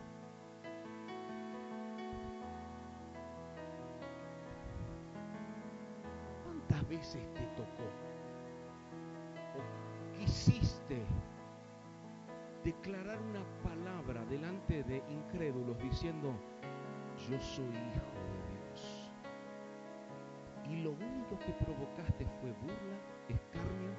¿Cuántas 6.44 6.88
veces 6.88 7.34
te 7.34 7.42
tocó 7.56 7.88
o 9.56 10.18
quisiste 10.18 11.02
declarar 12.64 13.18
una 13.22 13.44
palabra 13.62 14.24
delante 14.26 14.82
de 14.84 15.02
incrédulos 15.08 15.78
diciendo, 15.78 16.34
yo 17.28 17.40
soy 17.40 17.68
hijo 17.68 18.10
de 18.28 18.40
Dios? 18.52 19.10
Y 20.68 20.82
lo 20.82 20.90
único 20.92 21.38
que 21.38 21.52
provocaste 21.64 22.26
fue 22.40 22.52
burla, 22.52 22.98
escarnio 23.28 23.90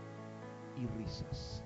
y 0.78 0.86
risas. 0.98 1.64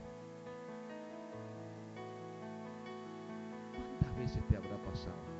¿Cuántas 3.72 4.18
veces 4.18 4.48
te 4.48 4.58
habrá 4.58 4.78
pasado? 4.84 5.36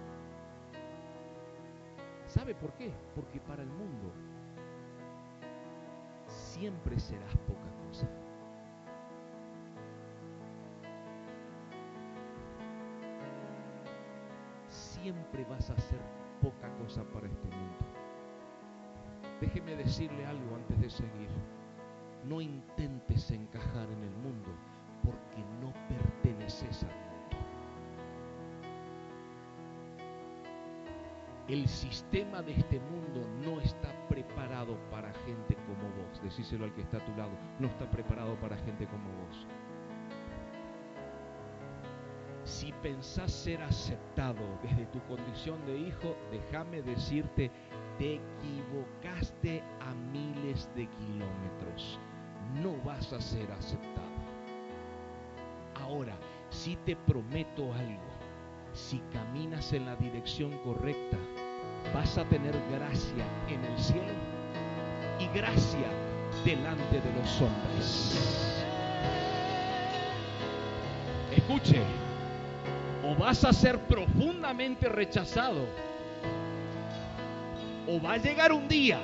¿Sabe 2.28 2.54
por 2.54 2.74
qué? 2.74 2.92
Porque 3.16 3.40
para 3.40 3.64
el 3.64 3.70
mundo 3.70 4.12
siempre 6.28 7.00
serás 7.00 7.36
poca 7.48 7.70
cosa. 7.88 8.25
Siempre 15.06 15.46
vas 15.46 15.70
a 15.70 15.78
ser 15.78 16.00
poca 16.42 16.68
cosa 16.80 17.04
para 17.04 17.28
este 17.28 17.48
mundo. 17.48 17.78
Déjeme 19.40 19.76
decirle 19.76 20.26
algo 20.26 20.56
antes 20.56 20.82
de 20.82 20.90
seguir. 20.90 21.30
No 22.24 22.42
intentes 22.42 23.30
encajar 23.30 23.88
en 23.92 24.02
el 24.02 24.10
mundo 24.10 24.50
porque 25.04 25.44
no 25.62 25.72
perteneces 25.88 26.86
al 26.86 26.90
mundo. 26.90 27.38
El 31.50 31.68
sistema 31.68 32.42
de 32.42 32.54
este 32.54 32.80
mundo 32.80 33.30
no 33.44 33.62
está 33.62 33.94
preparado 34.10 34.76
para 34.90 35.14
gente 35.28 35.56
como 35.68 35.84
vos. 35.84 36.20
Decíselo 36.24 36.66
al 36.66 36.74
que 36.74 36.82
está 36.82 36.98
a 36.98 37.06
tu 37.06 37.16
lado. 37.16 37.38
No 37.60 37.68
está 37.68 37.88
preparado 37.92 38.34
para 38.40 38.58
gente 38.58 38.88
como 38.88 39.08
vos. 39.22 39.46
Si 42.66 42.72
pensás 42.82 43.32
ser 43.32 43.62
aceptado 43.62 44.42
desde 44.64 44.88
tu 44.88 45.00
condición 45.02 45.64
de 45.68 45.78
hijo, 45.78 46.16
déjame 46.32 46.82
decirte, 46.82 47.52
te 48.00 48.16
equivocaste 48.16 49.62
a 49.82 49.94
miles 50.12 50.68
de 50.76 50.88
kilómetros. 50.88 52.00
No 52.64 52.76
vas 52.84 53.14
a 53.14 53.22
ser 53.22 53.52
aceptado. 53.52 54.08
Ahora, 55.76 56.18
si 56.50 56.76
te 56.78 56.96
prometo 56.96 57.72
algo, 57.72 58.02
si 58.74 58.98
caminas 59.14 59.72
en 59.72 59.86
la 59.86 59.96
dirección 59.98 60.58
correcta, 60.64 61.18
vas 61.94 62.18
a 62.18 62.26
tener 62.26 62.60
gracia 62.72 63.26
en 63.48 63.64
el 63.64 63.78
cielo 63.78 64.14
y 65.20 65.28
gracia 65.38 65.88
delante 66.44 67.00
de 67.00 67.14
los 67.14 67.42
hombres. 67.42 68.66
Escuche, 71.32 71.84
o 73.06 73.16
vas 73.16 73.44
a 73.44 73.54
ser 73.54 73.80
profundamente 73.82 74.90
rechazado, 74.90 75.68
o 77.88 78.02
va 78.02 78.14
a 78.14 78.18
llegar 78.18 78.52
un 78.52 78.68
día, 78.68 79.00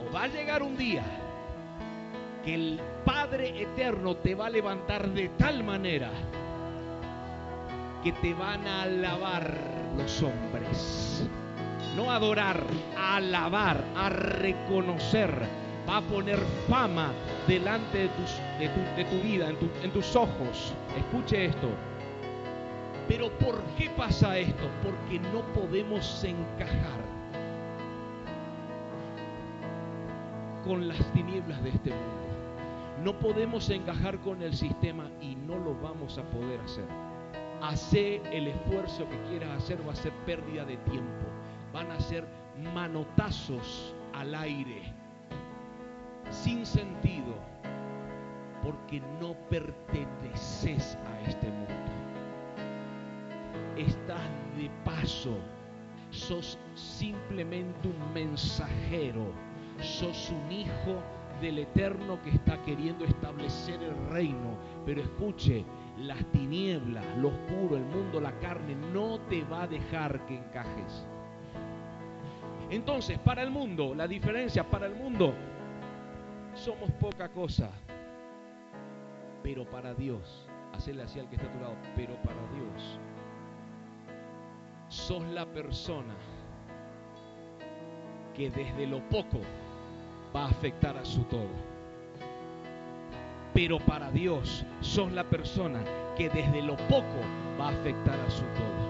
o 0.00 0.12
va 0.12 0.24
a 0.24 0.28
llegar 0.28 0.62
un 0.62 0.76
día 0.76 1.04
que 2.42 2.54
el 2.54 2.80
Padre 3.04 3.62
Eterno 3.62 4.16
te 4.16 4.34
va 4.34 4.46
a 4.46 4.50
levantar 4.50 5.10
de 5.10 5.28
tal 5.30 5.62
manera 5.62 6.10
que 8.02 8.12
te 8.12 8.32
van 8.32 8.66
a 8.66 8.82
alabar 8.82 9.54
los 9.96 10.22
hombres. 10.22 11.28
No 11.96 12.10
adorar, 12.10 12.64
a 12.96 13.16
alabar, 13.16 13.84
a 13.94 14.08
reconocer. 14.08 15.30
Va 15.88 15.98
a 15.98 16.00
poner 16.00 16.38
fama 16.68 17.12
delante 17.46 18.08
de, 18.58 19.04
tu, 19.04 19.20
vida, 19.22 19.50
en, 19.50 19.58
en 19.82 19.90
tus 19.90 20.16
ojos. 20.16 20.72
Escuche 20.96 21.44
esto. 21.46 21.68
Pero 23.12 23.28
¿por 23.28 23.60
qué 23.76 23.90
pasa 23.90 24.38
esto? 24.38 24.70
Porque 24.82 25.18
no 25.18 25.42
podemos 25.52 26.24
encajar 26.24 26.98
con 30.64 30.88
las 30.88 30.96
tinieblas 31.12 31.62
de 31.62 31.68
este 31.68 31.90
mundo. 31.90 33.04
No 33.04 33.12
podemos 33.18 33.68
encajar 33.68 34.18
con 34.20 34.40
el 34.40 34.56
sistema 34.56 35.10
y 35.20 35.36
no 35.36 35.58
lo 35.58 35.74
vamos 35.74 36.16
a 36.16 36.22
poder 36.22 36.58
hacer. 36.60 36.86
Hace 37.60 38.22
el 38.34 38.48
esfuerzo 38.48 39.06
que 39.06 39.20
quieras 39.28 39.62
hacer, 39.62 39.86
va 39.86 39.92
a 39.92 39.96
ser 39.96 40.12
pérdida 40.24 40.64
de 40.64 40.78
tiempo. 40.78 41.26
Van 41.70 41.90
a 41.90 42.00
ser 42.00 42.24
manotazos 42.72 43.94
al 44.14 44.34
aire, 44.34 44.90
sin 46.30 46.64
sentido, 46.64 47.34
porque 48.64 49.02
no 49.20 49.34
perteneces 49.50 50.96
a 50.96 51.28
este 51.28 51.48
mundo. 51.48 52.01
Estás 53.76 54.20
de 54.56 54.70
paso, 54.84 55.36
sos 56.10 56.58
simplemente 56.74 57.88
un 57.88 58.12
mensajero, 58.12 59.32
sos 59.80 60.30
un 60.30 60.52
hijo 60.52 61.02
del 61.40 61.58
Eterno 61.58 62.22
que 62.22 62.30
está 62.30 62.62
queriendo 62.62 63.04
establecer 63.04 63.82
el 63.82 63.96
reino. 64.10 64.56
Pero 64.86 65.02
escuche, 65.02 65.64
las 65.98 66.24
tinieblas, 66.32 67.04
lo 67.18 67.28
oscuro, 67.28 67.76
el 67.76 67.84
mundo, 67.84 68.20
la 68.20 68.38
carne, 68.38 68.74
no 68.74 69.20
te 69.28 69.42
va 69.44 69.62
a 69.62 69.66
dejar 69.66 70.24
que 70.26 70.36
encajes. 70.36 71.06
Entonces, 72.70 73.18
para 73.18 73.42
el 73.42 73.50
mundo, 73.50 73.94
la 73.94 74.08
diferencia, 74.08 74.64
para 74.64 74.86
el 74.86 74.94
mundo, 74.94 75.34
somos 76.54 76.90
poca 76.92 77.28
cosa. 77.28 77.70
Pero 79.42 79.64
para 79.64 79.92
Dios, 79.92 80.48
hacerle 80.72 81.02
así 81.02 81.18
al 81.18 81.28
que 81.28 81.36
está 81.36 81.48
a 81.48 81.52
tu 81.52 81.60
lado, 81.60 81.76
pero 81.96 82.14
para 82.22 82.40
Dios, 82.54 82.98
sos 84.92 85.22
la 85.28 85.46
persona 85.46 86.14
que 88.36 88.50
desde 88.50 88.86
lo 88.86 89.00
poco 89.08 89.40
va 90.36 90.44
a 90.44 90.48
afectar 90.48 90.96
a 90.98 91.04
su 91.04 91.22
todo. 91.24 91.48
Pero 93.54 93.78
para 93.80 94.10
Dios 94.10 94.66
sos 94.80 95.10
la 95.12 95.24
persona 95.24 95.80
que 96.16 96.28
desde 96.28 96.60
lo 96.60 96.76
poco 96.88 97.20
va 97.58 97.68
a 97.68 97.70
afectar 97.70 98.20
a 98.20 98.30
su 98.30 98.42
todo. 98.42 98.82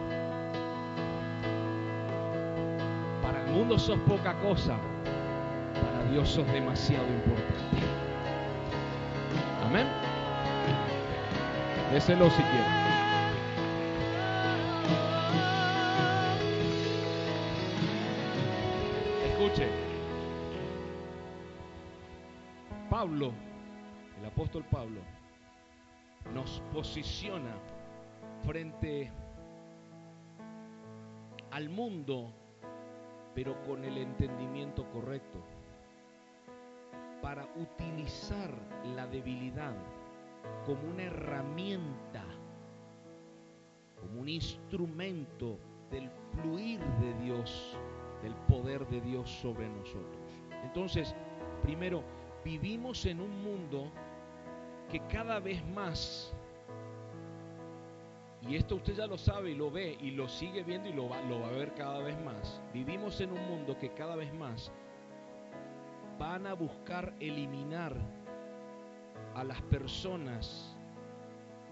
Para 3.23 3.45
el 3.45 3.53
mundo 3.53 3.79
sos 3.79 3.99
poca 4.01 4.35
cosa, 4.41 4.77
para 5.75 6.11
Dios 6.11 6.29
sos 6.29 6.47
demasiado 6.49 7.07
importante. 7.07 7.87
Amén. 9.65 9.87
Déselo 11.93 12.29
si 12.31 12.43
quiere. 12.43 12.82
Pablo, 22.88 23.33
el 24.19 24.27
apóstol 24.27 24.65
Pablo, 24.71 25.01
nos 26.33 26.62
posiciona 26.73 27.55
frente 28.47 29.11
al 31.51 31.69
mundo, 31.69 32.33
pero 33.35 33.61
con 33.65 33.85
el 33.85 33.99
entendimiento 33.99 34.91
correcto, 34.91 35.43
para 37.21 37.47
utilizar 37.57 38.55
la 38.95 39.07
debilidad 39.07 39.75
como 40.65 40.83
una 40.91 41.05
herramienta, 41.05 42.25
como 44.01 44.21
un 44.21 44.29
instrumento 44.29 45.59
del 45.91 46.09
fluir 46.33 46.81
de 47.01 47.15
Dios, 47.25 47.77
del 48.23 48.35
poder 48.49 48.87
de 48.89 49.01
Dios 49.01 49.31
sobre 49.31 49.69
nosotros. 49.69 50.17
Entonces, 50.65 51.15
primero, 51.63 52.03
vivimos 52.45 53.05
en 53.07 53.21
un 53.21 53.43
mundo 53.43 53.91
que 54.91 55.01
cada 55.09 55.41
vez 55.41 55.65
más, 55.69 56.33
y 58.49 58.57
esto 58.57 58.77
usted 58.77 58.95
ya 58.95 59.07
lo 59.07 59.19
sabe 59.19 59.51
y 59.51 59.55
lo 59.55 59.71
ve 59.71 59.97
y 60.01 60.13
lo 60.13 60.29
sigue 60.29 60.63
viendo 60.63 60.89
y 60.89 60.93
lo 60.93 61.09
va, 61.09 61.21
lo 61.23 61.41
va 61.41 61.49
a 61.49 61.53
ver 61.53 61.75
cada 61.75 62.01
vez 62.01 62.19
más, 62.25 62.61
vivimos 62.73 63.21
en 63.21 63.33
un 63.33 63.45
mundo 63.49 63.79
que 63.79 63.93
cada 63.93 64.17
vez 64.17 64.33
más 64.35 64.73
van 66.19 66.47
a 66.47 66.55
buscar 66.55 67.15
eliminar 67.21 67.97
a 69.35 69.45
las 69.45 69.61
personas 69.63 70.77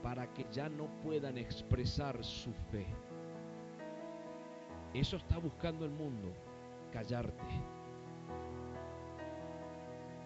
para 0.03 0.33
que 0.33 0.47
ya 0.51 0.69
no 0.69 0.87
puedan 1.03 1.37
expresar 1.37 2.25
su 2.25 2.53
fe. 2.71 2.87
Eso 4.93 5.17
está 5.17 5.39
buscando 5.39 5.85
el 5.85 5.93
mundo, 5.93 6.33
callarte. 6.93 7.45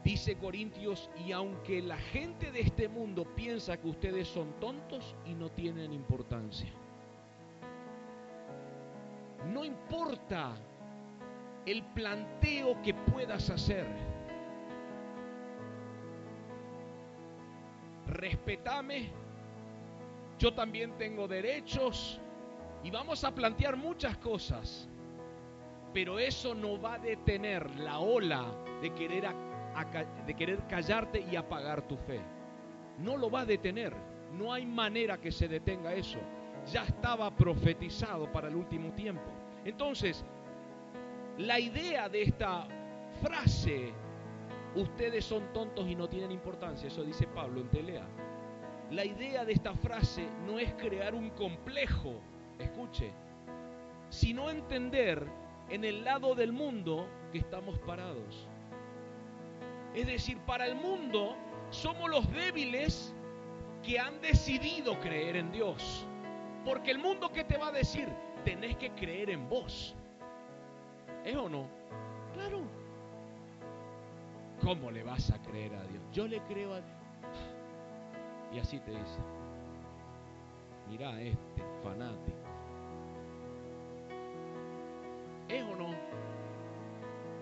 Dice 0.02 0.36
Corintios, 0.36 1.10
y 1.26 1.32
aunque 1.32 1.80
la 1.82 1.96
gente 1.96 2.50
de 2.50 2.60
este 2.60 2.88
mundo 2.88 3.24
piensa 3.34 3.78
que 3.78 3.88
ustedes 3.88 4.28
son 4.28 4.52
tontos 4.60 5.14
y 5.24 5.34
no 5.34 5.50
tienen 5.50 5.92
importancia, 5.92 6.70
no 9.52 9.64
importa 9.64 10.54
el 11.66 11.82
planteo 11.82 12.80
que 12.82 12.92
puedas 12.94 13.48
hacer, 13.48 13.86
respetame, 18.06 19.10
yo 20.38 20.52
también 20.52 20.96
tengo 20.98 21.26
derechos 21.28 22.20
y 22.84 22.90
vamos 22.90 23.24
a 23.24 23.34
plantear 23.34 23.76
muchas 23.76 24.18
cosas, 24.18 24.88
pero 25.94 26.18
eso 26.18 26.54
no 26.54 26.80
va 26.80 26.94
a 26.94 26.98
detener 26.98 27.78
la 27.80 27.98
ola 27.98 28.44
de 28.82 28.92
querer, 28.92 29.24
de 30.26 30.34
querer 30.34 30.66
callarte 30.68 31.20
y 31.20 31.34
apagar 31.34 31.88
tu 31.88 31.96
fe. 31.96 32.20
No 32.98 33.16
lo 33.16 33.30
va 33.30 33.40
a 33.40 33.46
detener, 33.46 33.94
no 34.34 34.52
hay 34.52 34.66
manera 34.66 35.18
que 35.18 35.32
se 35.32 35.48
detenga 35.48 35.94
eso. 35.94 36.18
Ya 36.70 36.84
estaba 36.84 37.34
profetizado 37.34 38.30
para 38.30 38.48
el 38.48 38.56
último 38.56 38.92
tiempo. 38.92 39.30
Entonces, 39.64 40.22
la 41.38 41.58
idea 41.58 42.08
de 42.10 42.22
esta 42.22 42.66
frase 43.22 43.92
ustedes 44.74 45.24
son 45.24 45.52
tontos 45.52 45.88
y 45.88 45.94
no 45.94 46.08
tienen 46.08 46.32
importancia, 46.32 46.88
eso 46.88 47.02
dice 47.02 47.26
Pablo 47.28 47.60
en 47.60 47.68
Telea. 47.68 48.06
La 48.90 49.04
idea 49.04 49.44
de 49.44 49.52
esta 49.54 49.72
frase 49.74 50.28
no 50.46 50.58
es 50.58 50.74
crear 50.74 51.14
un 51.14 51.30
complejo, 51.30 52.20
escuche, 52.58 53.12
sino 54.10 54.50
entender 54.50 55.26
en 55.68 55.84
el 55.84 56.04
lado 56.04 56.34
del 56.34 56.52
mundo 56.52 57.08
que 57.32 57.38
estamos 57.38 57.78
parados. 57.80 58.48
Es 59.94 60.06
decir, 60.06 60.38
para 60.40 60.66
el 60.66 60.76
mundo 60.76 61.36
somos 61.70 62.10
los 62.10 62.30
débiles 62.32 63.14
que 63.82 63.98
han 63.98 64.20
decidido 64.20 64.98
creer 65.00 65.36
en 65.36 65.52
Dios. 65.52 66.06
Porque 66.64 66.90
el 66.90 66.98
mundo 66.98 67.30
que 67.30 67.44
te 67.44 67.56
va 67.56 67.68
a 67.68 67.72
decir, 67.72 68.08
tenés 68.44 68.76
que 68.76 68.90
creer 68.92 69.30
en 69.30 69.48
vos. 69.48 69.94
¿Es 71.24 71.36
o 71.36 71.48
no? 71.48 71.68
Claro, 72.32 72.62
¿Cómo 74.64 74.90
le 74.90 75.02
vas 75.02 75.30
a 75.30 75.42
creer 75.42 75.74
a 75.74 75.82
Dios? 75.84 76.02
Yo 76.12 76.26
le 76.26 76.40
creo 76.42 76.72
a 76.72 76.80
Dios. 76.80 76.96
Y 78.52 78.58
así 78.58 78.78
te 78.80 78.92
dice, 78.92 79.18
mira 80.88 81.20
este 81.20 81.62
fanático. 81.82 82.38
¿Es 85.48 85.62
o 85.62 85.76
no? 85.76 85.94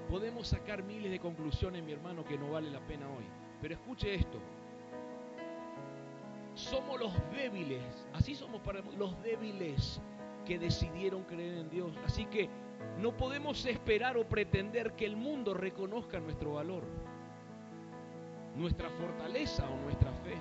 Podemos 0.08 0.48
sacar 0.48 0.82
miles 0.82 1.10
de 1.10 1.18
conclusiones, 1.18 1.82
mi 1.82 1.92
hermano, 1.92 2.24
que 2.24 2.36
no 2.36 2.50
vale 2.50 2.70
la 2.70 2.80
pena 2.80 3.08
hoy. 3.08 3.24
Pero 3.60 3.74
escuche 3.74 4.14
esto. 4.14 4.38
Somos 6.54 7.00
los 7.00 7.12
débiles, 7.32 7.82
así 8.12 8.34
somos 8.34 8.60
para 8.60 8.80
los 8.98 9.20
débiles 9.22 10.00
que 10.44 10.58
decidieron 10.58 11.24
creer 11.24 11.58
en 11.58 11.70
Dios. 11.70 11.96
Así 12.04 12.26
que 12.26 12.50
no 12.98 13.16
podemos 13.16 13.64
esperar 13.64 14.16
o 14.18 14.28
pretender 14.28 14.92
que 14.92 15.06
el 15.06 15.16
mundo 15.16 15.54
reconozca 15.54 16.20
nuestro 16.20 16.54
valor 16.54 16.84
nuestra 18.56 18.90
fortaleza 18.90 19.68
o 19.68 19.76
nuestra 19.84 20.12
fe. 20.12 20.36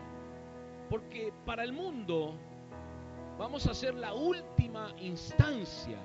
Porque 0.90 1.34
para 1.46 1.64
el 1.64 1.74
mundo 1.74 2.36
vamos 3.42 3.66
a 3.66 3.74
ser 3.74 3.96
la 3.96 4.14
última 4.14 4.94
instancia. 5.00 5.98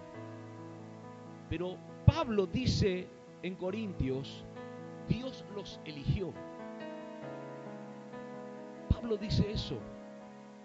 Pero 1.51 1.77
Pablo 2.07 2.46
dice 2.46 3.07
en 3.42 3.55
Corintios, 3.57 4.42
Dios 5.07 5.44
los 5.55 5.79
eligió. 5.85 6.33
Pablo 8.88 9.18
dice 9.18 9.53
eso. 9.53 9.79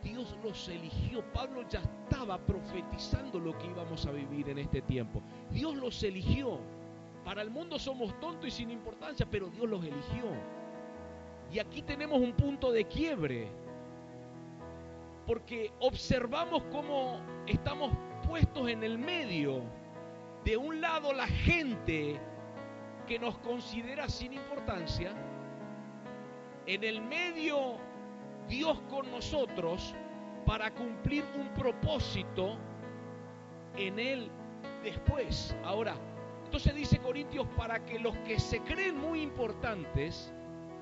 Dios 0.02 0.34
los 0.46 0.70
eligió. 0.70 1.22
Pablo 1.34 1.68
ya 1.68 1.82
estaba 1.82 2.38
profetizando 2.38 3.38
lo 3.38 3.58
que 3.58 3.68
íbamos 3.68 4.06
a 4.06 4.12
vivir 4.12 4.48
en 4.48 4.60
este 4.60 4.82
tiempo. 4.82 5.22
Dios 5.52 5.76
los 5.76 6.02
eligió. 6.04 6.58
Para 7.26 7.42
el 7.42 7.50
mundo 7.50 7.80
somos 7.80 8.18
tontos 8.22 8.48
y 8.48 8.52
sin 8.52 8.72
importancia, 8.72 9.28
pero 9.30 9.50
Dios 9.50 9.70
los 9.70 9.84
eligió. 9.84 10.32
Y 11.52 11.60
aquí 11.60 11.82
tenemos 11.82 12.22
un 12.22 12.32
punto 12.32 12.72
de 12.72 12.86
quiebre, 12.86 13.50
porque 15.32 15.72
observamos 15.80 16.62
cómo 16.74 17.22
estamos 17.48 17.94
puestos 18.28 18.68
en 18.68 18.84
el 18.84 18.98
medio. 18.98 19.64
De 20.44 20.58
un 20.58 20.82
lado 20.82 21.14
la 21.14 21.26
gente 21.26 22.20
que 23.08 23.18
nos 23.18 23.38
considera 23.38 24.10
sin 24.10 24.34
importancia, 24.34 25.14
en 26.66 26.84
el 26.84 27.02
medio 27.02 27.78
Dios 28.50 28.78
con 28.90 29.10
nosotros 29.10 29.96
para 30.46 30.70
cumplir 30.72 31.24
un 31.40 31.48
propósito 31.54 32.58
en 33.78 34.00
Él 34.00 34.30
después. 34.84 35.56
Ahora, 35.64 35.96
entonces 36.44 36.76
dice 36.76 37.00
Corintios, 37.00 37.48
para 37.56 37.86
que 37.86 38.00
los 38.00 38.18
que 38.18 38.38
se 38.38 38.60
creen 38.64 38.98
muy 38.98 39.22
importantes, 39.22 40.34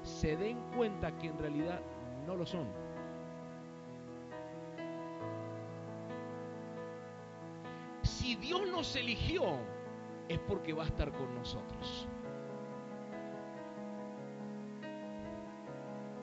se 0.01 0.35
den 0.37 0.59
cuenta 0.75 1.15
que 1.19 1.27
en 1.27 1.37
realidad 1.37 1.81
no 2.25 2.35
lo 2.35 2.47
son. 2.47 2.88
Si 8.19 8.35
Dios 8.35 8.67
nos 8.67 8.97
eligió, 8.97 9.43
es 10.27 10.37
porque 10.39 10.73
va 10.73 10.83
a 10.83 10.87
estar 10.87 11.09
con 11.13 11.33
nosotros. 11.35 12.05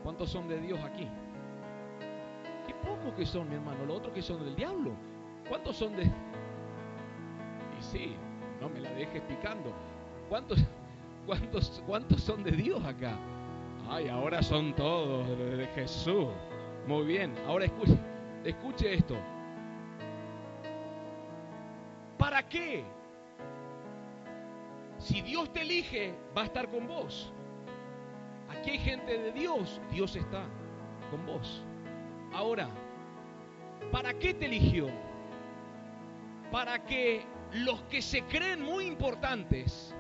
¿Cuántos 0.02 0.28
son 0.28 0.46
de 0.46 0.60
Dios 0.60 0.78
aquí? 0.84 1.08
Qué 2.66 2.74
pocos 2.86 3.14
que 3.16 3.24
son, 3.24 3.48
mi 3.48 3.54
hermano. 3.54 3.86
Los 3.86 3.96
otros 3.96 4.12
que 4.12 4.20
son 4.20 4.44
del 4.44 4.54
diablo. 4.54 4.90
¿Cuántos 5.48 5.74
son 5.78 5.96
de.? 5.96 6.02
Y 6.04 7.82
sí, 7.82 8.14
no 8.60 8.68
me 8.68 8.80
la 8.80 8.90
dejes 8.90 9.22
picando. 9.22 9.72
¿Cuántos, 10.28 10.58
cuántos, 11.24 11.82
cuántos 11.86 12.20
son 12.20 12.44
de 12.44 12.50
Dios 12.50 12.84
acá? 12.84 13.16
Ay, 13.88 14.08
ahora 14.08 14.42
son 14.42 14.74
todos 14.74 15.26
de 15.38 15.66
Jesús. 15.74 16.26
Muy 16.86 17.06
bien, 17.06 17.34
ahora 17.48 17.64
escuche, 17.64 17.98
escuche 18.44 18.92
esto. 18.92 19.16
¿Para 22.18 22.48
qué? 22.48 22.84
Si 24.98 25.20
Dios 25.22 25.52
te 25.52 25.62
elige, 25.62 26.14
va 26.36 26.42
a 26.42 26.44
estar 26.46 26.70
con 26.70 26.86
vos. 26.86 27.32
Aquí 28.48 28.70
hay 28.70 28.78
gente 28.78 29.18
de 29.18 29.32
Dios, 29.32 29.80
Dios 29.90 30.16
está 30.16 30.44
con 31.10 31.26
vos. 31.26 31.62
Ahora, 32.32 32.68
¿para 33.92 34.14
qué 34.14 34.34
te 34.34 34.46
eligió? 34.46 34.88
Para 36.50 36.84
que 36.84 37.24
los 37.52 37.82
que 37.82 38.00
se 38.00 38.22
creen 38.22 38.62
muy 38.62 38.86
importantes, 38.86 39.94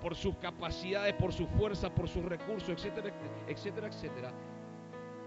por 0.00 0.14
sus 0.14 0.36
capacidades, 0.36 1.14
por 1.14 1.32
su 1.32 1.46
fuerza, 1.46 1.94
por 1.94 2.08
sus 2.08 2.24
recursos, 2.24 2.70
etcétera, 2.70 3.12
etcétera, 3.46 3.88
etcétera, 3.88 4.32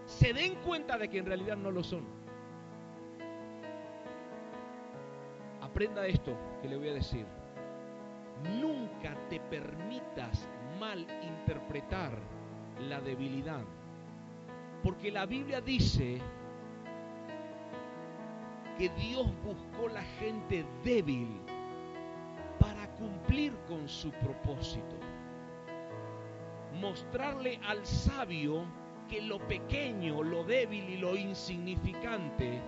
se 0.06 0.34
den 0.34 0.56
cuenta 0.56 0.98
de 0.98 1.10
que 1.10 1.20
en 1.20 1.26
realidad 1.26 1.58
no 1.58 1.72
lo 1.72 1.84
son. 1.84 2.23
Aprenda 5.74 6.06
esto 6.06 6.38
que 6.62 6.68
le 6.68 6.78
voy 6.78 6.90
a 6.90 6.94
decir. 6.94 7.26
Nunca 8.62 9.18
te 9.28 9.40
permitas 9.40 10.48
mal 10.80 11.00
interpretar 11.24 12.16
la 12.88 13.02
debilidad. 13.02 13.64
Porque 14.84 15.12
la 15.12 15.26
Biblia 15.26 15.62
dice 15.62 16.22
que 18.78 18.88
Dios 18.90 19.26
buscó 19.44 19.88
la 19.88 20.04
gente 20.20 20.64
débil 20.84 21.42
para 22.60 22.88
cumplir 22.92 23.52
con 23.68 23.90
su 23.90 24.12
propósito. 24.12 24.96
Mostrarle 26.80 27.60
al 27.68 27.84
sabio 27.84 28.64
que 29.10 29.24
lo 29.24 29.40
pequeño, 29.48 30.22
lo 30.22 30.44
débil 30.44 30.88
y 30.88 30.98
lo 30.98 31.16
insignificante 31.16 32.62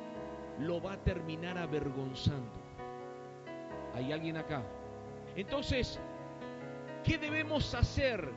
lo 0.57 0.81
va 0.81 0.93
a 0.93 1.03
terminar 1.03 1.59
avergonzando. 1.59 2.64
¿Hay 3.95 4.11
alguien 4.11 4.35
acá? 4.35 4.61
Entonces, 5.37 5.99
¿qué 7.05 7.17
debemos 7.17 7.73
hacer 7.73 8.29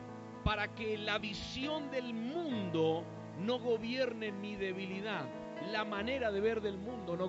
para 0.44 0.68
que 0.68 0.96
la 0.96 1.18
visión 1.18 1.90
del 1.90 2.14
mundo 2.14 3.04
no 3.40 3.58
gobierne 3.58 4.30
mi 4.30 4.54
debilidad? 4.54 5.26
La 5.72 5.84
manera 5.84 6.30
de 6.30 6.40
ver 6.40 6.60
del 6.60 6.78
mundo 6.78 7.16
no 7.16 7.26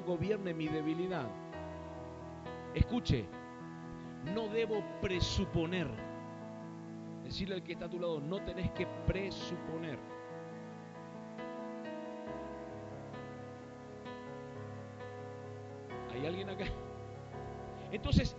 gobierne, 0.00 0.52
mi 0.52 0.66
debilidad. 0.66 1.28
Escuche, 2.74 3.26
no 4.34 4.48
debo 4.48 4.82
presuponer. 5.00 5.86
Decirle 7.22 7.54
al 7.54 7.62
que 7.62 7.74
está 7.74 7.84
a 7.84 7.90
tu 7.90 8.00
lado, 8.00 8.20
no 8.20 8.44
tenés 8.44 8.72
que 8.72 8.88
presuponer. 9.06 9.98
¿Hay 16.12 16.26
alguien 16.26 16.50
acá? 16.50 16.64
Entonces, 17.92 18.34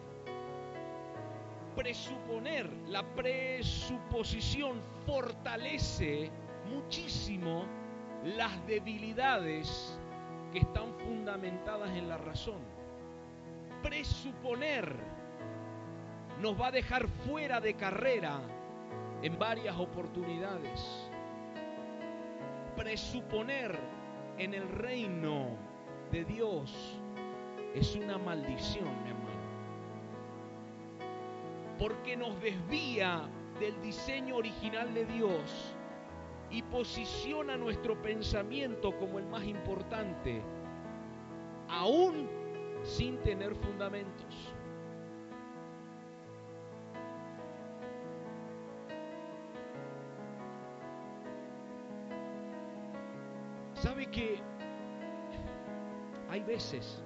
presuponer, 1.75 2.69
la 2.87 3.03
presuposición 3.03 4.81
fortalece 5.05 6.31
muchísimo 6.73 7.65
las 8.23 8.65
debilidades 8.65 9.97
que 10.51 10.59
están 10.59 10.93
fundamentadas 10.95 11.95
en 11.95 12.09
la 12.09 12.17
razón. 12.17 12.61
Presuponer 13.81 14.95
nos 16.41 16.59
va 16.59 16.67
a 16.67 16.71
dejar 16.71 17.07
fuera 17.07 17.61
de 17.61 17.75
carrera 17.75 18.39
en 19.21 19.37
varias 19.37 19.77
oportunidades. 19.77 21.09
Presuponer 22.75 23.79
en 24.37 24.53
el 24.53 24.67
reino 24.67 25.57
de 26.11 26.25
Dios 26.25 26.99
es 27.75 27.95
una 27.95 28.17
maldición, 28.17 29.03
mi 29.03 29.09
hermano. 29.09 29.22
Porque 31.83 32.15
nos 32.15 32.39
desvía 32.39 33.29
del 33.59 33.81
diseño 33.81 34.37
original 34.37 34.93
de 34.93 35.03
Dios 35.03 35.75
y 36.49 36.61
posiciona 36.61 37.57
nuestro 37.57 38.01
pensamiento 38.01 38.97
como 38.97 39.19
el 39.19 39.25
más 39.25 39.43
importante, 39.43 40.41
aún 41.67 42.29
sin 42.83 43.17
tener 43.17 43.53
fundamentos. 43.55 44.53
¿Sabe 53.73 54.05
que 54.09 54.39
hay 56.29 56.43
veces 56.43 57.03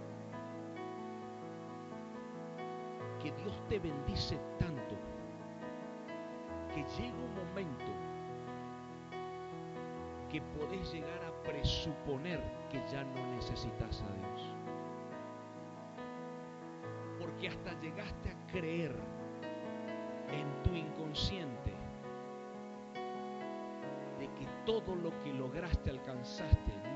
Dios 3.47 3.69
te 3.69 3.79
bendice 3.79 4.37
tanto 4.59 4.95
que 6.75 6.83
llega 7.01 7.15
un 7.15 7.33
momento 7.33 7.85
que 10.29 10.41
podés 10.41 10.91
llegar 10.91 11.23
a 11.23 11.43
presuponer 11.43 12.43
que 12.69 12.77
ya 12.91 13.05
no 13.05 13.25
necesitas 13.35 14.01
a 14.01 14.13
Dios. 14.15 14.53
Porque 17.21 17.47
hasta 17.47 17.71
llegaste 17.79 18.31
a 18.31 18.47
creer 18.47 18.93
en 20.29 20.63
tu 20.63 20.75
inconsciente 20.75 21.71
de 24.19 24.25
que 24.25 24.45
todo 24.65 24.93
lo 24.93 25.17
que 25.23 25.33
lograste, 25.33 25.91
alcanzaste, 25.91 26.86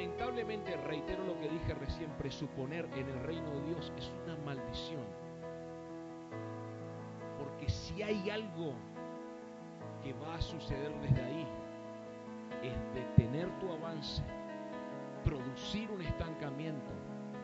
lamentablemente, 0.00 0.76
reitero 0.78 1.24
lo 1.24 1.38
que 1.38 1.48
dije 1.48 1.74
recién, 1.74 2.10
presuponer 2.12 2.86
en 2.96 3.06
el 3.06 3.20
reino 3.20 3.50
de 3.50 3.66
Dios 3.66 3.92
es 3.98 4.10
una 4.24 4.34
maldición. 4.46 5.04
Porque 7.38 7.68
si 7.68 8.02
hay 8.02 8.30
algo 8.30 8.72
que 10.02 10.14
va 10.14 10.36
a 10.36 10.40
suceder 10.40 10.90
desde 11.02 11.22
ahí, 11.22 11.46
es 12.62 12.94
detener 12.94 13.50
tu 13.58 13.70
avance, 13.70 14.22
producir 15.22 15.90
un 15.90 16.00
estancamiento 16.00 16.90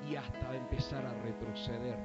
y 0.08 0.16
hasta 0.16 0.54
empezar 0.56 1.04
a 1.04 1.12
retroceder, 1.22 1.98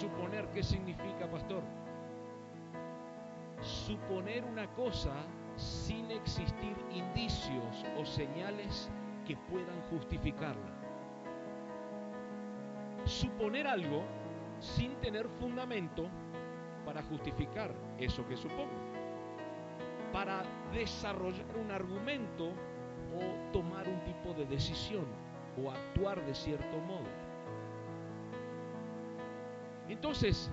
Presuponer, 0.00 0.48
¿qué 0.54 0.62
significa, 0.62 1.30
pastor? 1.30 1.62
Suponer 3.60 4.46
una 4.46 4.66
cosa 4.68 5.12
sin 5.56 6.10
existir 6.10 6.74
indicios 6.90 7.84
o 7.98 8.06
señales 8.06 8.90
que 9.26 9.36
puedan 9.36 9.78
justificarla. 9.90 10.72
Suponer 13.04 13.66
algo 13.66 14.04
sin 14.58 14.94
tener 15.02 15.28
fundamento 15.38 16.08
para 16.86 17.02
justificar 17.02 17.70
eso 17.98 18.26
que 18.26 18.38
supongo. 18.38 18.80
Para 20.14 20.44
desarrollar 20.72 21.58
un 21.62 21.70
argumento 21.72 22.46
o 22.46 23.52
tomar 23.52 23.86
un 23.86 24.02
tipo 24.04 24.32
de 24.32 24.46
decisión 24.46 25.04
o 25.62 25.70
actuar 25.70 26.24
de 26.24 26.34
cierto 26.34 26.78
modo. 26.78 27.29
Entonces, 29.90 30.48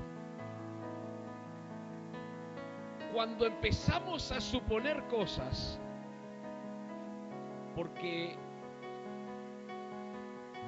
cuando 3.14 3.46
empezamos 3.46 4.32
a 4.32 4.42
suponer 4.42 5.04
cosas, 5.08 5.80
porque 7.76 8.36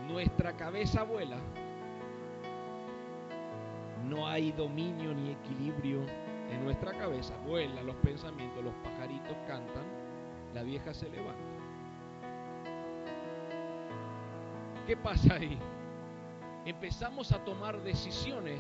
nuestra 0.08 0.56
cabeza 0.56 1.04
vuela, 1.04 1.38
no 4.08 4.28
hay 4.28 4.52
dominio 4.52 5.16
ni 5.16 5.32
equilibrio 5.32 6.02
en 6.52 6.64
nuestra 6.64 6.96
cabeza, 6.96 7.36
vuelan 7.48 7.88
los 7.88 7.96
pensamientos, 7.98 8.64
los 8.64 8.74
pajaritos 8.84 9.36
cantan, 9.48 9.86
la 10.54 10.62
vieja 10.62 10.94
se 10.94 11.10
levanta. 11.10 11.60
¿Qué 14.86 14.96
pasa 14.96 15.36
ahí? 15.36 15.60
Empezamos 16.70 17.32
a 17.32 17.44
tomar 17.44 17.82
decisiones 17.82 18.60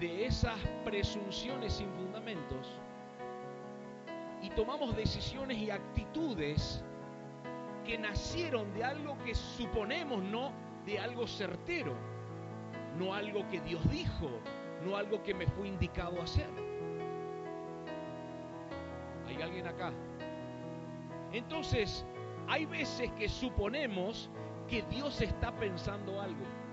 de 0.00 0.24
esas 0.24 0.58
presunciones 0.82 1.74
sin 1.74 1.92
fundamentos 1.92 2.80
y 4.40 4.48
tomamos 4.48 4.96
decisiones 4.96 5.58
y 5.58 5.70
actitudes 5.70 6.82
que 7.84 7.98
nacieron 7.98 8.72
de 8.72 8.82
algo 8.82 9.18
que 9.24 9.34
suponemos, 9.34 10.22
no 10.22 10.52
de 10.86 10.98
algo 10.98 11.26
certero, 11.26 11.94
no 12.98 13.12
algo 13.12 13.46
que 13.50 13.60
Dios 13.60 13.86
dijo, 13.90 14.30
no 14.82 14.96
algo 14.96 15.22
que 15.22 15.34
me 15.34 15.46
fue 15.46 15.68
indicado 15.68 16.22
hacer. 16.22 16.48
¿Hay 19.28 19.42
alguien 19.42 19.66
acá? 19.66 19.92
Entonces, 21.30 22.06
hay 22.48 22.64
veces 22.64 23.12
que 23.18 23.28
suponemos 23.28 24.30
que 24.66 24.80
Dios 24.84 25.20
está 25.20 25.54
pensando 25.54 26.22
algo. 26.22 26.63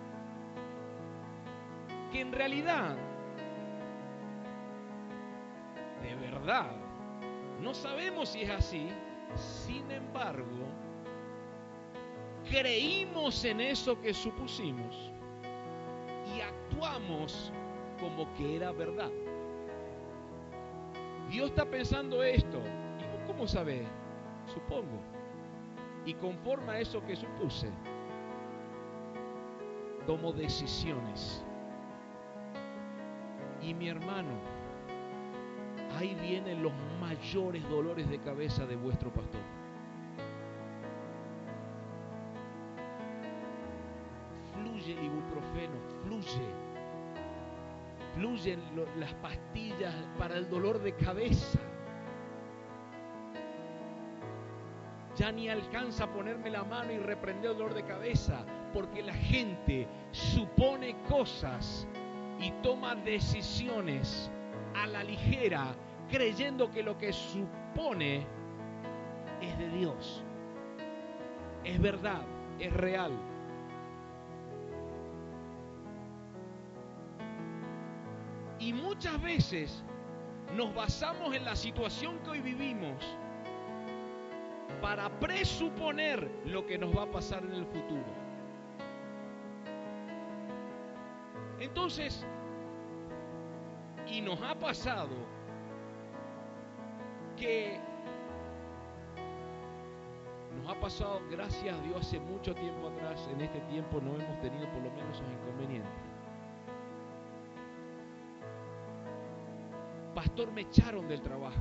Que 2.11 2.21
en 2.21 2.31
realidad, 2.31 2.97
de 6.01 6.15
verdad, 6.15 6.71
no 7.61 7.73
sabemos 7.73 8.29
si 8.29 8.41
es 8.41 8.49
así. 8.49 8.89
Sin 9.35 9.89
embargo, 9.89 10.67
creímos 12.49 13.45
en 13.45 13.61
eso 13.61 13.99
que 14.01 14.13
supusimos 14.13 15.11
y 16.35 16.41
actuamos 16.41 17.51
como 17.99 18.33
que 18.35 18.57
era 18.57 18.71
verdad. 18.71 19.11
Dios 21.29 21.49
está 21.49 21.65
pensando 21.65 22.23
esto. 22.23 22.59
¿Y 22.99 23.27
cómo 23.27 23.47
sabés? 23.47 23.87
Supongo. 24.53 24.99
Y 26.05 26.13
conforme 26.15 26.73
a 26.73 26.79
eso 26.79 27.01
que 27.05 27.15
supuse, 27.15 27.69
tomo 30.05 30.33
decisiones. 30.33 31.45
Y 33.61 33.73
mi 33.73 33.89
hermano, 33.89 34.29
ahí 35.97 36.15
vienen 36.15 36.63
los 36.63 36.73
mayores 36.99 37.67
dolores 37.69 38.09
de 38.09 38.19
cabeza 38.19 38.65
de 38.65 38.75
vuestro 38.75 39.11
pastor. 39.13 39.41
Fluye 44.53 44.93
ibuprofeno, 44.93 45.75
fluye. 46.03 46.71
Fluyen 48.15 48.59
las 48.97 49.13
pastillas 49.15 49.93
para 50.17 50.37
el 50.37 50.49
dolor 50.49 50.79
de 50.79 50.93
cabeza. 50.95 51.59
Ya 55.15 55.31
ni 55.31 55.49
alcanza 55.49 56.05
a 56.05 56.13
ponerme 56.13 56.49
la 56.49 56.63
mano 56.63 56.91
y 56.91 56.97
reprender 56.97 57.51
el 57.51 57.57
dolor 57.57 57.73
de 57.73 57.83
cabeza, 57.83 58.43
porque 58.73 59.03
la 59.03 59.13
gente 59.13 59.87
supone 60.11 60.95
cosas 61.07 61.87
y 62.41 62.51
toma 62.63 62.95
decisiones 62.95 64.31
a 64.73 64.87
la 64.87 65.03
ligera, 65.03 65.75
creyendo 66.09 66.71
que 66.71 66.81
lo 66.81 66.97
que 66.97 67.13
supone 67.13 68.25
es 69.41 69.57
de 69.59 69.69
Dios. 69.69 70.23
Es 71.63 71.79
verdad, 71.79 72.21
es 72.59 72.73
real. 72.73 73.11
Y 78.59 78.73
muchas 78.73 79.21
veces 79.21 79.83
nos 80.55 80.73
basamos 80.73 81.35
en 81.35 81.45
la 81.45 81.55
situación 81.55 82.19
que 82.19 82.31
hoy 82.31 82.41
vivimos 82.41 83.03
para 84.81 85.09
presuponer 85.19 86.29
lo 86.45 86.65
que 86.65 86.77
nos 86.77 86.95
va 86.95 87.03
a 87.03 87.11
pasar 87.11 87.43
en 87.43 87.53
el 87.53 87.65
futuro. 87.65 88.20
Entonces, 91.71 92.25
y 94.05 94.19
nos 94.19 94.41
ha 94.41 94.55
pasado 94.55 95.15
que 97.37 97.79
nos 100.57 100.69
ha 100.69 100.77
pasado, 100.81 101.21
gracias 101.31 101.73
a 101.73 101.81
Dios, 101.83 102.01
hace 102.01 102.19
mucho 102.19 102.53
tiempo 102.53 102.89
atrás, 102.89 103.25
en 103.31 103.39
este 103.39 103.61
tiempo 103.61 104.01
no 104.01 104.15
hemos 104.15 104.41
tenido 104.41 104.67
por 104.67 104.83
lo 104.83 104.91
menos 104.91 105.15
esos 105.15 105.31
inconvenientes. 105.31 105.91
Pastor, 110.13 110.51
me 110.51 110.61
echaron 110.61 111.07
del 111.07 111.21
trabajo. 111.21 111.55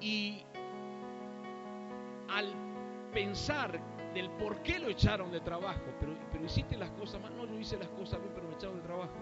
Y 0.00 0.42
al 2.30 2.54
pensar 3.12 3.78
del 4.16 4.30
por 4.30 4.62
qué 4.62 4.78
lo 4.78 4.88
echaron 4.88 5.30
de 5.30 5.40
trabajo, 5.40 5.82
pero, 6.00 6.14
pero 6.32 6.46
hiciste 6.46 6.78
las 6.78 6.88
cosas 6.92 7.20
mal, 7.20 7.36
no, 7.36 7.44
yo 7.44 7.58
hice 7.58 7.76
las 7.76 7.88
cosas 7.88 8.18
bien, 8.20 8.32
pero 8.34 8.48
me 8.48 8.54
echaron 8.54 8.76
de 8.76 8.82
trabajo. 8.82 9.12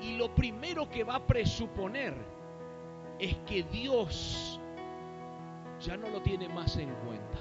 Y 0.00 0.16
lo 0.16 0.34
primero 0.34 0.88
que 0.88 1.04
va 1.04 1.16
a 1.16 1.26
presuponer 1.26 2.14
es 3.18 3.36
que 3.46 3.62
Dios 3.64 4.58
ya 5.78 5.98
no 5.98 6.08
lo 6.08 6.22
tiene 6.22 6.48
más 6.48 6.74
en 6.78 6.88
cuenta. 7.06 7.38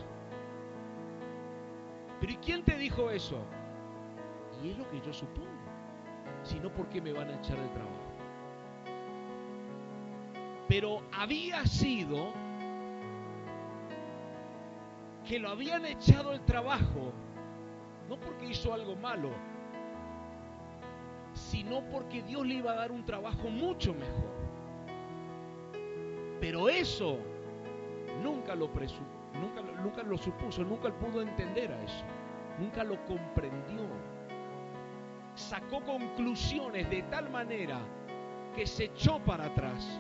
Pero 2.20 2.34
¿y 2.34 2.38
quién 2.38 2.64
te 2.64 2.76
dijo 2.76 3.10
eso? 3.10 3.38
Y 4.62 4.72
es 4.72 4.78
lo 4.78 4.90
que 4.90 5.00
yo 5.00 5.14
supongo. 5.14 5.48
Si 6.44 6.60
no, 6.60 6.70
¿por 6.70 6.88
qué 6.90 7.02
me 7.02 7.14
van 7.14 7.30
a 7.30 7.36
echar 7.36 7.58
de 7.58 7.68
trabajo? 7.70 7.94
Pero 10.68 11.02
había 11.14 11.66
sido 11.66 12.34
que 15.28 15.40
lo 15.40 15.50
habían 15.50 15.86
echado 15.86 16.34
el 16.34 16.42
trabajo, 16.42 17.14
no 18.10 18.20
porque 18.20 18.48
hizo 18.48 18.74
algo 18.74 18.96
malo, 18.96 19.30
sino 21.34 21.82
porque 21.90 22.22
Dios 22.24 22.46
le 22.46 22.56
iba 22.56 22.74
a 22.74 22.76
dar 22.76 22.92
un 22.92 23.06
trabajo 23.06 23.50
mucho 23.50 23.94
mejor. 23.94 24.34
Pero 26.42 26.68
eso 26.68 27.20
nunca 28.22 28.54
lo, 28.54 28.68
nunca, 28.68 29.62
nunca 29.82 30.04
lo 30.04 30.18
supuso, 30.18 30.64
nunca 30.64 30.92
pudo 30.92 31.22
entender 31.22 31.72
a 31.72 31.84
eso, 31.84 32.04
nunca 32.60 32.84
lo 32.84 33.04
comprendió. 33.06 33.88
Sacó 35.36 35.82
conclusiones 35.82 36.90
de 36.90 37.02
tal 37.04 37.30
manera 37.30 37.80
que 38.56 38.68
se 38.68 38.86
echó 38.86 39.20
para 39.20 39.46
atrás, 39.46 40.00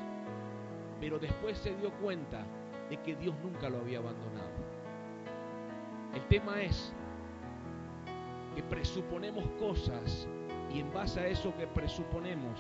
pero 0.99 1.17
después 1.17 1.57
se 1.57 1.73
dio 1.75 1.91
cuenta 1.93 2.45
de 2.89 2.97
que 2.97 3.15
Dios 3.15 3.35
nunca 3.41 3.69
lo 3.69 3.79
había 3.79 3.99
abandonado. 3.99 4.72
El 6.13 6.21
tema 6.27 6.61
es 6.61 6.93
que 8.55 8.63
presuponemos 8.63 9.45
cosas 9.59 10.27
y 10.71 10.79
en 10.79 10.93
base 10.93 11.19
a 11.19 11.27
eso 11.27 11.55
que 11.55 11.67
presuponemos 11.67 12.59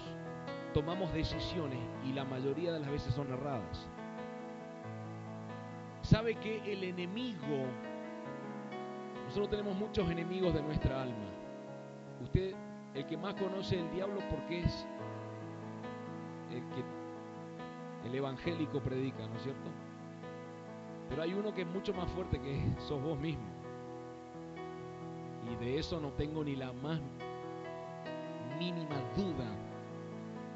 tomamos 0.73 1.13
decisiones 1.13 1.79
y 2.03 2.13
la 2.13 2.25
mayoría 2.25 2.73
de 2.73 2.79
las 2.79 2.89
veces 2.89 3.13
son 3.13 3.31
erradas. 3.31 3.87
¿Sabe 6.01 6.35
que 6.35 6.71
el 6.71 6.83
enemigo, 6.83 7.65
nosotros 9.25 9.49
tenemos 9.51 9.75
muchos 9.77 10.09
enemigos 10.09 10.53
de 10.53 10.61
nuestra 10.61 11.01
alma? 11.01 11.29
Usted, 12.21 12.53
el 12.93 13.05
que 13.05 13.17
más 13.17 13.35
conoce 13.35 13.79
el 13.79 13.89
diablo 13.91 14.19
porque 14.29 14.61
es 14.63 14.87
el 16.51 16.59
que 16.69 18.07
el 18.07 18.15
evangélico 18.15 18.81
predica, 18.81 19.25
¿no 19.27 19.35
es 19.37 19.43
cierto? 19.43 19.69
Pero 21.13 21.21
hay 21.21 21.33
uno 21.35 21.53
que 21.53 21.61
es 21.61 21.67
mucho 21.67 21.93
más 21.93 22.09
fuerte 22.09 22.39
que 22.39 22.59
sos 22.87 22.99
vos 22.99 23.19
mismo. 23.19 23.45
Y 25.47 25.63
de 25.63 25.77
eso 25.77 25.99
no 25.99 26.11
tengo 26.13 26.43
ni 26.43 26.55
la 26.55 26.73
más 26.73 26.99
mínima 28.57 28.99
duda 29.15 29.45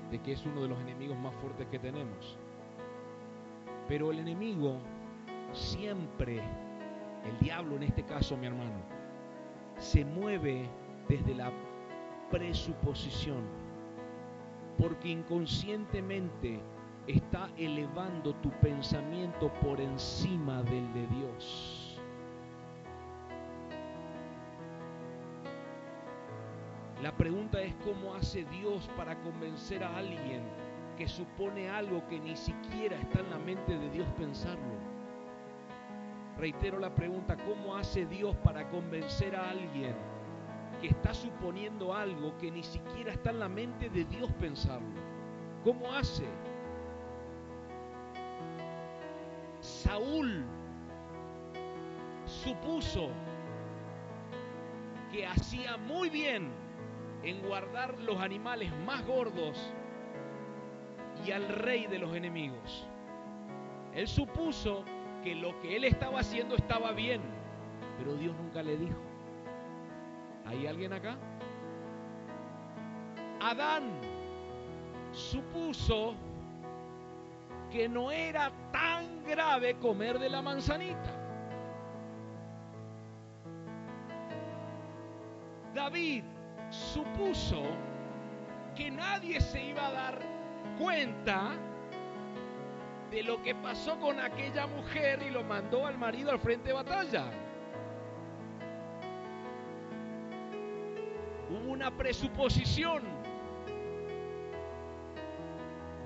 de 0.10 0.18
que 0.20 0.32
es 0.32 0.44
uno 0.48 0.64
de 0.64 0.70
los 0.70 0.80
enemigos 0.80 1.16
más 1.20 1.36
fuertes 1.36 1.68
que 1.68 1.78
tenemos. 1.78 2.40
Pero 3.88 4.10
el 4.10 4.18
enemigo 4.18 4.80
siempre, 5.54 6.42
el 7.24 7.38
diablo 7.40 7.76
en 7.76 7.84
este 7.84 8.04
caso, 8.04 8.36
mi 8.36 8.48
hermano, 8.48 8.82
se 9.78 10.04
mueve 10.06 10.68
desde 11.08 11.36
la 11.36 11.52
presuposición. 12.32 13.44
Porque 14.80 15.10
inconscientemente 15.10 16.60
está 17.08 17.50
elevando 17.58 18.36
tu 18.36 18.50
pensamiento 18.60 19.52
por 19.62 19.80
encima 19.80 20.62
del 20.64 20.94
de 20.94 21.08
Dios. 21.08 22.00
La 27.02 27.16
pregunta 27.16 27.62
es 27.62 27.74
cómo 27.86 28.16
hace 28.16 28.44
Dios 28.46 28.90
para 28.98 29.18
convencer 29.22 29.84
a 29.84 29.98
alguien 29.98 30.42
que 30.98 31.08
supone 31.08 31.70
algo 31.70 32.06
que 32.08 32.20
ni 32.20 32.36
siquiera 32.36 32.98
está 32.98 33.20
en 33.20 33.30
la 33.30 33.38
mente 33.38 33.78
de 33.78 33.90
Dios 33.92 34.08
pensarlo. 34.18 34.76
Reitero 36.38 36.80
la 36.80 36.94
pregunta, 36.94 37.38
¿cómo 37.38 37.76
hace 37.76 38.06
Dios 38.08 38.36
para 38.38 38.68
convencer 38.70 39.36
a 39.36 39.52
alguien 39.52 39.96
que 40.82 40.88
está 40.88 41.14
suponiendo 41.14 41.94
algo 41.94 42.36
que 42.38 42.52
ni 42.52 42.64
siquiera 42.64 43.14
está 43.14 43.30
en 43.30 43.40
la 43.40 43.50
mente 43.50 43.90
de 43.90 44.04
Dios 44.06 44.32
pensarlo? 44.40 45.00
¿Cómo 45.64 45.94
hace? 45.94 46.26
Saúl 49.88 50.44
supuso 52.26 53.10
que 55.14 55.26
hacía 55.26 55.78
muy 55.78 56.10
bien 56.10 56.52
en 57.24 57.42
guardar 57.42 57.98
los 58.00 58.20
animales 58.20 58.70
más 58.86 59.08
gordos 59.08 59.74
y 61.26 61.32
al 61.32 61.48
rey 61.48 61.88
de 61.88 62.00
los 62.00 62.14
enemigos. 62.14 62.86
Él 63.94 64.10
supuso 64.10 64.84
que 65.24 65.36
lo 65.36 65.58
que 65.62 65.78
él 65.78 65.86
estaba 65.86 66.20
haciendo 66.20 66.58
estaba 66.58 66.92
bien, 66.92 67.22
pero 67.98 68.14
Dios 68.16 68.36
nunca 68.36 68.62
le 68.64 68.76
dijo. 68.76 69.00
¿Hay 70.46 70.68
alguien 70.68 70.92
acá? 70.92 71.18
Adán 73.40 74.02
supuso 75.14 76.14
que 77.72 77.90
no 77.90 78.12
era 78.12 78.52
tan 78.72 79.24
grave 79.26 79.76
comer 79.76 80.20
de 80.20 80.30
la 80.30 80.42
manzanita. 80.42 81.14
David 85.74 86.24
supuso 86.70 87.64
que 88.76 88.90
nadie 88.90 89.40
se 89.42 89.64
iba 89.64 89.88
a 89.88 89.92
dar 89.92 90.20
cuenta 90.80 91.52
de 93.12 93.24
lo 93.24 93.42
que 93.42 93.56
pasó 93.56 94.00
con 94.00 94.20
aquella 94.20 94.68
mujer 94.68 95.24
y 95.24 95.30
lo 95.30 95.44
mandó 95.44 95.86
al 95.86 95.98
marido 95.98 96.32
al 96.32 96.40
frente 96.40 96.70
de 96.70 96.74
batalla. 96.74 97.32
Hubo 101.50 101.72
una 101.72 101.96
presuposición. 101.96 103.04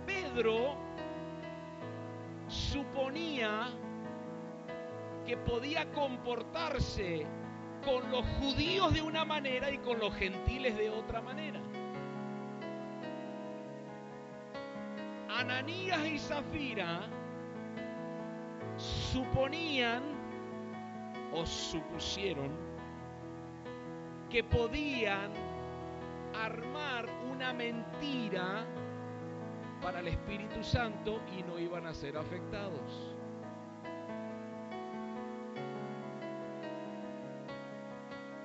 Pedro 0.06 0.76
suponía 2.52 3.70
que 5.26 5.38
podía 5.38 5.90
comportarse 5.92 7.26
con 7.86 8.12
los 8.12 8.26
judíos 8.40 8.94
de 8.94 9.02
una 9.02 9.24
manera 9.24 9.72
y 9.72 9.78
con 9.78 10.00
los 10.00 10.14
gentiles 10.16 10.78
de 10.78 10.90
otra 10.90 11.22
manera. 11.22 11.62
Ananías 15.30 16.06
y 16.06 16.20
Zafira 16.20 17.02
suponían 18.78 20.04
o 21.34 21.46
supusieron 21.46 22.52
que 24.30 24.44
podían 24.44 25.32
armar 26.36 27.08
una 27.32 27.54
mentira 27.54 28.66
para 29.82 30.00
el 30.00 30.08
Espíritu 30.08 30.64
Santo 30.64 31.22
y 31.38 31.44
no 31.44 31.58
iban 31.58 31.88
a 31.88 31.94
ser 31.94 32.18
afectados. 32.18 33.16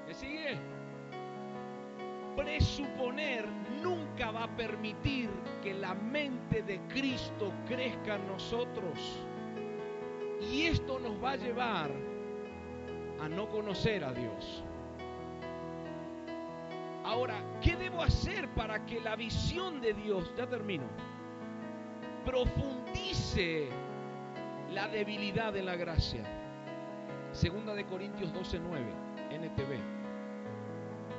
¿Me 0.07 0.15
sigue? 0.15 0.59
Presuponer 2.37 3.47
nunca 3.83 4.31
va 4.31 4.45
a 4.45 4.57
permitir 4.57 5.29
que 5.63 5.75
la 5.75 5.95
mente 5.95 6.63
de 6.63 6.81
Cristo 6.89 7.53
crezca 7.67 8.17
en 8.17 8.27
nosotros. 8.29 9.21
Y 10.41 10.67
esto 10.67 10.99
nos 10.99 11.23
va 11.23 11.33
a 11.33 11.37
llevar 11.37 11.91
a 13.21 13.29
no 13.29 13.49
conocer 13.49 14.05
a 14.05 14.13
Dios. 14.13 14.63
Ahora, 17.05 17.41
¿qué 17.63 17.77
debo 17.77 18.03
hacer 18.03 18.49
para 18.51 18.85
que 18.85 19.01
la 19.01 19.17
visión 19.17 19.81
de 19.81 19.95
Dios, 19.95 20.35
ya 20.37 20.47
termino, 20.47 20.85
profundice 22.27 23.69
la 24.71 24.89
debilidad 24.89 25.55
de 25.55 25.63
la 25.63 25.77
gracia? 25.77 26.23
Segunda 27.33 27.73
de 27.73 27.87
Corintios 27.87 28.31
12:9, 28.35 28.93
NTV. 29.31 29.81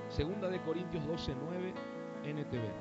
Segunda 0.10 0.50
de 0.50 0.60
Corintios 0.62 1.04
12:9, 1.06 1.74
NTV. 2.24 2.72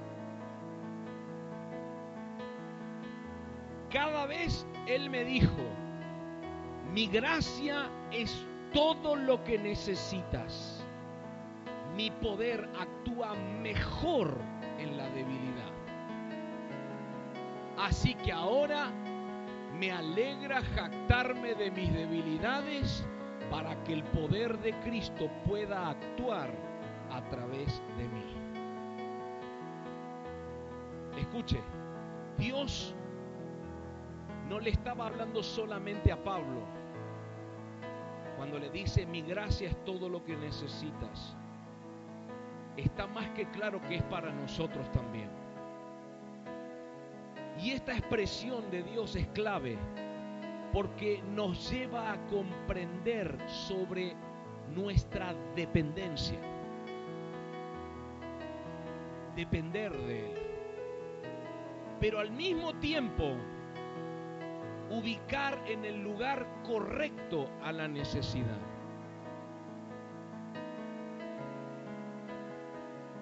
Cada 3.91 4.27
vez 4.27 4.66
Él 4.87 5.09
me 5.09 5.24
dijo, 5.24 5.62
mi 6.93 7.07
gracia 7.07 7.89
es 8.11 8.45
todo 8.74 9.16
lo 9.16 9.43
que 9.45 9.59
necesitas 9.59 10.77
mi 11.97 12.11
poder 12.11 12.68
actúa 12.79 13.35
mejor 13.62 14.39
en 14.79 14.99
la 14.99 15.09
debilidad. 15.09 15.76
Así 17.79 18.14
que 18.14 18.33
ahora 18.33 18.91
me 19.79 19.93
alegra 19.93 20.62
jactarme 20.62 21.55
de 21.55 21.70
mis 21.70 21.93
debilidades 21.93 23.07
para 23.51 23.83
que 23.85 23.93
el 23.93 24.05
poder 24.05 24.59
de 24.59 24.72
Cristo 24.81 25.31
pueda 25.47 25.91
actuar 25.91 26.51
a 27.11 27.20
través 27.29 27.83
de 27.97 28.09
mí. 28.09 28.24
Escuche, 31.18 31.61
Dios 32.39 32.95
no 34.49 34.61
le 34.61 34.70
estaba 34.70 35.07
hablando 35.07 35.43
solamente 35.43 36.12
a 36.12 36.22
Pablo 36.22 36.62
cuando 38.37 38.59
le 38.59 38.70
dice, 38.70 39.07
mi 39.07 39.22
gracia 39.22 39.68
es 39.68 39.85
todo 39.85 40.09
lo 40.09 40.22
que 40.24 40.37
necesitas 40.37 41.37
está 42.77 43.07
más 43.07 43.29
que 43.31 43.47
claro 43.51 43.81
que 43.83 43.97
es 43.97 44.03
para 44.05 44.33
nosotros 44.33 44.91
también. 44.93 45.45
Y 47.61 47.70
esta 47.70 47.92
expresión 47.92 48.70
de 48.70 48.82
Dios 48.82 49.16
es 49.16 49.26
clave 49.28 49.78
porque 50.72 51.22
nos 51.34 51.70
lleva 51.70 52.12
a 52.12 52.26
comprender 52.26 53.36
sobre 53.48 54.14
nuestra 54.74 55.34
dependencia. 55.54 56.38
Depender 59.34 59.96
de 59.96 60.30
Él. 60.30 60.38
Pero 62.00 62.20
al 62.20 62.30
mismo 62.30 62.74
tiempo, 62.74 63.36
ubicar 64.90 65.59
en 65.66 65.84
el 65.84 66.02
lugar 66.02 66.46
correcto 66.62 67.48
a 67.62 67.72
la 67.72 67.88
necesidad. 67.88 68.61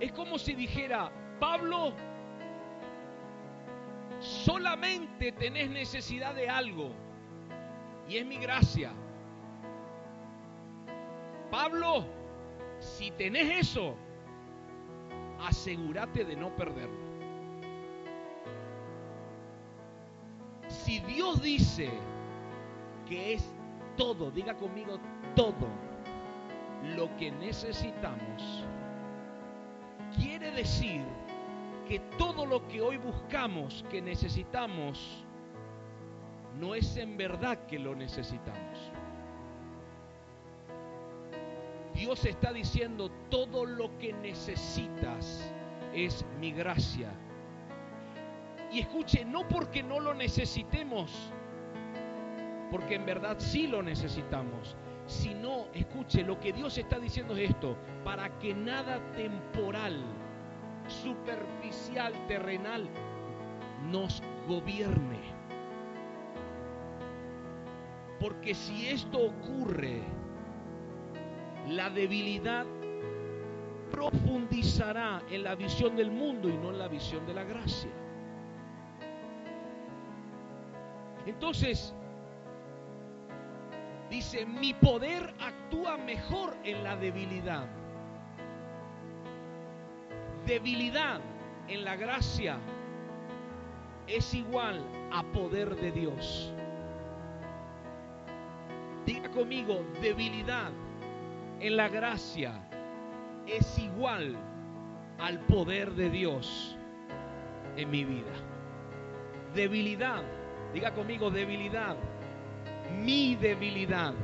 Es 0.00 0.12
como 0.12 0.38
si 0.38 0.54
dijera, 0.54 1.10
Pablo, 1.38 1.94
solamente 4.44 5.32
tenés 5.32 5.70
necesidad 5.70 6.34
de 6.34 6.48
algo 6.48 6.90
y 8.08 8.18
es 8.18 8.26
mi 8.26 8.36
gracia. 8.36 8.92
Pablo, 11.50 12.04
si 12.78 13.10
tenés 13.12 13.68
eso, 13.68 13.94
asegúrate 15.40 16.24
de 16.24 16.36
no 16.36 16.54
perderlo. 16.54 17.04
Si 20.68 21.00
Dios 21.00 21.40
dice 21.40 21.88
que 23.08 23.34
es 23.34 23.50
todo, 23.96 24.30
diga 24.30 24.54
conmigo 24.54 24.98
todo 25.34 25.68
lo 26.96 27.14
que 27.16 27.30
necesitamos, 27.30 28.64
quiere 30.16 30.50
decir 30.50 31.02
que 31.86 32.00
todo 32.18 32.46
lo 32.46 32.66
que 32.68 32.80
hoy 32.80 32.96
buscamos, 32.96 33.84
que 33.90 34.00
necesitamos, 34.00 35.24
no 36.58 36.74
es 36.74 36.96
en 36.96 37.16
verdad 37.16 37.66
que 37.66 37.78
lo 37.78 37.94
necesitamos. 37.94 38.92
Dios 41.94 42.24
está 42.24 42.52
diciendo, 42.52 43.10
todo 43.30 43.64
lo 43.64 43.96
que 43.98 44.12
necesitas 44.12 45.52
es 45.94 46.24
mi 46.40 46.52
gracia. 46.52 47.12
Y 48.72 48.80
escuche, 48.80 49.24
no 49.24 49.46
porque 49.46 49.82
no 49.82 50.00
lo 50.00 50.14
necesitemos, 50.14 51.32
porque 52.70 52.96
en 52.96 53.06
verdad 53.06 53.36
sí 53.38 53.68
lo 53.68 53.82
necesitamos, 53.82 54.76
sino, 55.06 55.66
escuche, 55.72 56.24
lo 56.24 56.40
que 56.40 56.52
Dios 56.52 56.76
está 56.76 56.98
diciendo 56.98 57.36
es 57.36 57.50
esto, 57.50 57.76
para 58.04 58.36
que 58.40 58.52
nada 58.54 59.00
temporal, 59.12 60.02
superficial, 60.88 62.12
terrenal, 62.26 62.88
nos 63.90 64.22
gobierne. 64.46 65.20
Porque 68.20 68.54
si 68.54 68.88
esto 68.88 69.18
ocurre, 69.18 70.02
la 71.68 71.90
debilidad 71.90 72.66
profundizará 73.90 75.22
en 75.30 75.44
la 75.44 75.54
visión 75.54 75.96
del 75.96 76.10
mundo 76.10 76.48
y 76.48 76.56
no 76.56 76.70
en 76.70 76.78
la 76.78 76.88
visión 76.88 77.26
de 77.26 77.34
la 77.34 77.44
gracia. 77.44 77.90
Entonces, 81.26 81.94
Dice, 84.14 84.46
mi 84.46 84.74
poder 84.74 85.34
actúa 85.40 85.96
mejor 85.96 86.56
en 86.62 86.84
la 86.84 86.94
debilidad. 86.94 87.66
Debilidad 90.46 91.20
en 91.68 91.84
la 91.84 91.96
gracia 91.96 92.58
es 94.06 94.34
igual 94.34 94.82
a 95.12 95.22
poder 95.22 95.74
de 95.76 95.92
Dios. 95.92 96.52
Diga 99.06 99.30
conmigo, 99.30 99.84
debilidad 100.00 100.70
en 101.60 101.76
la 101.76 101.88
gracia 101.88 102.52
es 103.46 103.78
igual 103.78 104.36
al 105.18 105.40
poder 105.40 105.92
de 105.92 106.10
Dios 106.10 106.76
en 107.76 107.90
mi 107.90 108.04
vida. 108.04 108.32
Debilidad, 109.54 110.22
diga 110.72 110.92
conmigo, 110.94 111.30
debilidad 111.30 111.96
mi 112.90 113.34
debilidad 113.36 114.14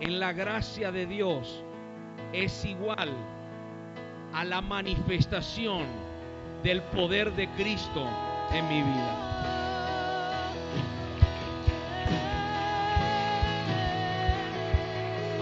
en 0.00 0.20
la 0.20 0.32
gracia 0.32 0.92
de 0.92 1.06
Dios 1.06 1.64
es 2.32 2.64
igual 2.64 3.10
a 4.32 4.44
la 4.44 4.60
manifestación 4.60 5.86
del 6.62 6.82
poder 6.82 7.32
de 7.34 7.48
Cristo 7.50 8.08
en 8.52 8.68
mi 8.68 8.82
vida. 8.82 9.24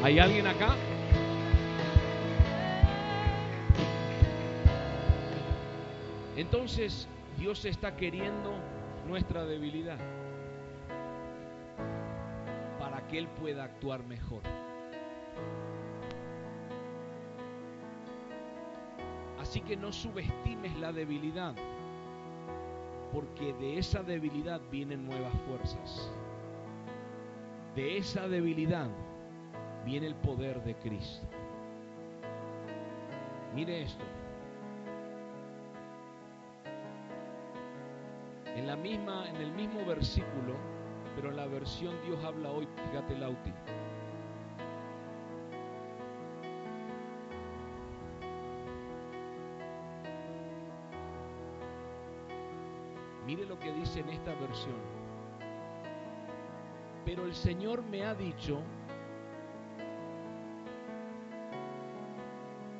¿Hay 0.02 0.18
alguien 0.18 0.46
acá? 0.46 0.76
Entonces 6.36 7.08
Dios 7.38 7.64
está 7.64 7.96
queriendo 7.96 8.52
nuestra 9.06 9.44
debilidad 9.44 9.98
que 13.08 13.18
Él 13.18 13.28
pueda 13.28 13.64
actuar 13.64 14.04
mejor. 14.04 14.42
Así 19.46 19.60
que 19.60 19.76
no 19.76 19.92
subestimes 19.92 20.76
la 20.78 20.92
debilidad, 20.92 21.54
porque 23.12 23.52
de 23.52 23.78
esa 23.78 24.02
debilidad 24.02 24.60
vienen 24.72 25.06
nuevas 25.06 25.32
fuerzas. 25.46 26.10
De 27.76 27.96
esa 27.96 28.26
debilidad 28.26 28.88
viene 29.84 30.08
el 30.08 30.16
poder 30.16 30.64
de 30.64 30.74
Cristo. 30.74 31.24
Mire 33.54 33.82
esto. 33.82 34.04
En 38.56 38.66
la 38.66 38.74
misma, 38.74 39.30
en 39.30 39.36
el 39.36 39.52
mismo 39.52 39.86
versículo, 39.86 40.56
pero 41.14 41.28
en 41.28 41.36
la 41.36 41.46
versión 41.46 41.94
Dios 42.04 42.22
habla 42.24 42.50
hoy, 42.50 42.66
fíjate 42.90 43.16
Lauti. 43.16 43.52
Mire 53.36 53.48
lo 53.48 53.58
que 53.58 53.70
dice 53.70 54.00
en 54.00 54.08
esta 54.08 54.34
versión. 54.34 54.78
Pero 57.04 57.26
el 57.26 57.34
Señor 57.34 57.82
me 57.82 58.02
ha 58.02 58.14
dicho, 58.14 58.62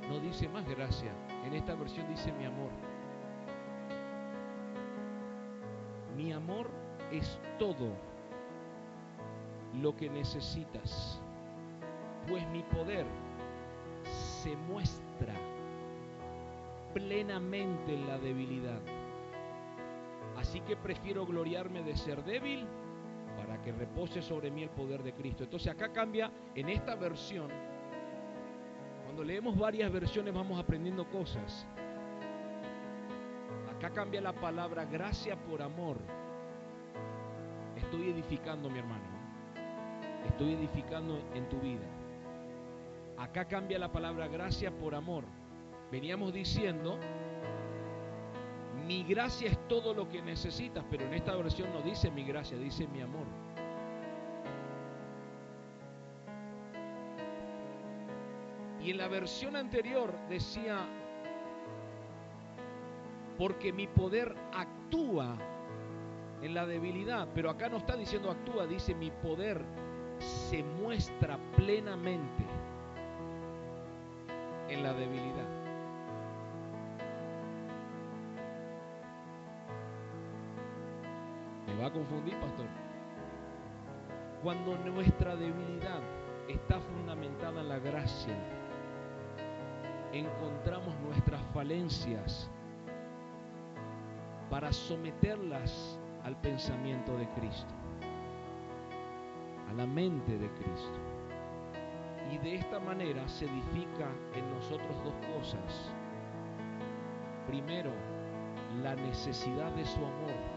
no 0.09 0.19
dice 0.19 0.49
más 0.49 0.67
gracia, 0.67 1.13
en 1.45 1.53
esta 1.53 1.75
versión 1.75 2.09
dice 2.09 2.33
mi 2.33 2.47
amor. 2.47 2.71
Mi 6.17 6.33
amor 6.33 6.71
es 7.13 7.39
todo 7.59 7.93
lo 9.75 9.95
que 9.95 10.09
necesitas, 10.09 11.21
pues 12.27 12.49
mi 12.49 12.63
poder 12.63 13.05
se 14.43 14.57
muestra 14.57 15.35
plenamente 16.95 17.93
en 17.93 18.07
la 18.07 18.17
debilidad. 18.17 18.96
Así 20.47 20.61
que 20.61 20.77
prefiero 20.77 21.27
gloriarme 21.27 21.83
de 21.83 21.97
ser 21.97 22.23
débil 22.23 22.65
para 23.37 23.61
que 23.63 23.73
repose 23.73 24.23
sobre 24.23 24.49
mí 24.49 24.63
el 24.63 24.71
poder 24.71 25.03
de 25.03 25.13
Cristo. 25.13 25.43
Entonces 25.43 25.67
acá 25.73 25.93
cambia 25.93 26.31
en 26.55 26.69
esta 26.69 26.95
versión. 26.95 27.51
Cuando 29.05 29.25
leemos 29.25 29.59
varias 29.59 29.91
versiones 29.91 30.33
vamos 30.33 30.57
aprendiendo 30.61 31.05
cosas. 31.11 31.67
Acá 33.77 33.91
cambia 33.91 34.21
la 34.21 34.33
palabra 34.35 34.85
gracia 34.85 35.35
por 35.35 35.61
amor. 35.63 35.97
Estoy 37.75 38.11
edificando, 38.11 38.71
mi 38.71 38.79
hermano. 38.79 39.05
Estoy 40.29 40.53
edificando 40.55 41.19
en 41.35 41.49
tu 41.49 41.59
vida. 41.59 41.89
Acá 43.19 43.47
cambia 43.47 43.81
la 43.81 43.91
palabra 43.91 44.29
gracia 44.29 44.71
por 44.71 44.95
amor. 44.95 45.25
Veníamos 45.91 46.33
diciendo 46.33 47.01
mi 48.87 49.03
gracia 49.03 49.51
es 49.51 49.69
todo 49.69 49.93
lo 49.93 50.09
que 50.09 50.23
necesitas, 50.23 50.85
pero 50.91 51.05
en 51.05 51.15
esta 51.15 51.35
versión 51.35 51.73
no 51.73 51.83
dice 51.83 52.11
mi 52.11 52.25
gracia, 52.25 52.57
dice 52.57 52.87
mi 52.87 53.01
amor. 53.01 53.27
Y 58.81 58.93
en 58.93 58.99
la 58.99 59.09
versión 59.09 59.57
anterior 59.57 60.17
decía, 60.29 60.87
porque 63.37 63.73
mi 63.73 63.89
poder 63.89 64.33
actúa 64.53 65.37
en 66.43 66.55
la 66.55 66.65
debilidad, 66.65 67.27
pero 67.35 67.51
acá 67.51 67.69
no 67.69 67.79
está 67.79 67.97
diciendo 67.97 68.31
actúa, 68.31 68.67
dice 68.67 68.95
mi 68.95 69.11
poder 69.11 69.65
se 70.19 70.63
muestra 70.63 71.39
plenamente 71.57 72.45
en 74.69 74.83
la 74.85 74.93
debilidad. 74.93 75.66
Va 81.81 81.87
a 81.87 81.93
confundir, 81.93 82.35
pastor. 82.41 82.67
Cuando 84.43 84.77
nuestra 84.91 85.37
debilidad 85.37 86.01
está 86.49 86.81
fundamentada 86.81 87.61
en 87.61 87.69
la 87.69 87.79
gracia, 87.79 88.35
encontramos 90.13 90.95
nuestras 91.01 91.43
falencias 91.53 92.49
para 94.51 94.73
someterlas 94.73 95.99
al 96.25 96.37
pensamiento 96.41 97.17
de 97.17 97.29
Cristo, 97.31 97.75
a 99.69 99.73
la 99.73 99.87
mente 99.87 100.39
de 100.39 100.49
Cristo. 100.51 100.99
Y 102.33 102.39
de 102.39 102.57
esta 102.57 102.81
manera 102.81 103.29
se 103.29 103.45
edifica 103.45 104.09
en 104.35 104.51
nosotros 104.51 104.97
dos 105.05 105.15
cosas. 105.37 105.93
Primero, 107.47 107.93
la 108.83 108.97
necesidad 108.97 109.71
de 109.73 109.85
su 109.85 109.99
amor 109.99 110.56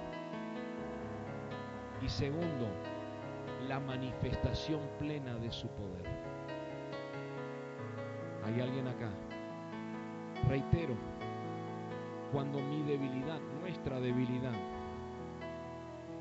y 2.02 2.08
segundo, 2.08 2.68
la 3.68 3.80
manifestación 3.80 4.80
plena 4.98 5.36
de 5.36 5.52
su 5.52 5.68
poder. 5.70 6.06
¿Hay 8.46 8.62
alguien 8.62 8.88
acá? 8.88 9.10
Reitero, 10.48 10.96
cuando 12.32 12.60
mi 12.60 12.84
debilidad, 12.84 13.40
nuestra 13.62 14.00
debilidad, 14.00 14.54